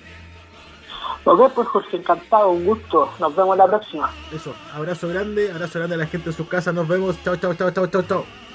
Ok, 1.25 1.53
pues 1.55 1.69
Jorge, 1.69 1.97
encantado, 1.99 2.51
un 2.51 2.65
gusto. 2.65 3.11
Nos 3.21 3.37
vemos 3.37 3.57
la 3.57 3.67
próxima. 3.67 4.11
Eso, 4.35 4.55
abrazo 4.73 5.09
grande, 5.09 5.51
abrazo 5.51 5.79
grande 5.79 5.97
a 5.97 5.99
la 5.99 6.07
gente 6.07 6.31
en 6.31 6.37
sus 6.37 6.49
casas. 6.49 6.73
Nos 6.75 6.89
vemos. 6.89 7.23
Chao, 7.23 7.37
chao, 7.37 7.53
chao, 7.55 7.71
chao, 7.71 7.87
chao, 7.87 8.03
chao. 8.03 8.48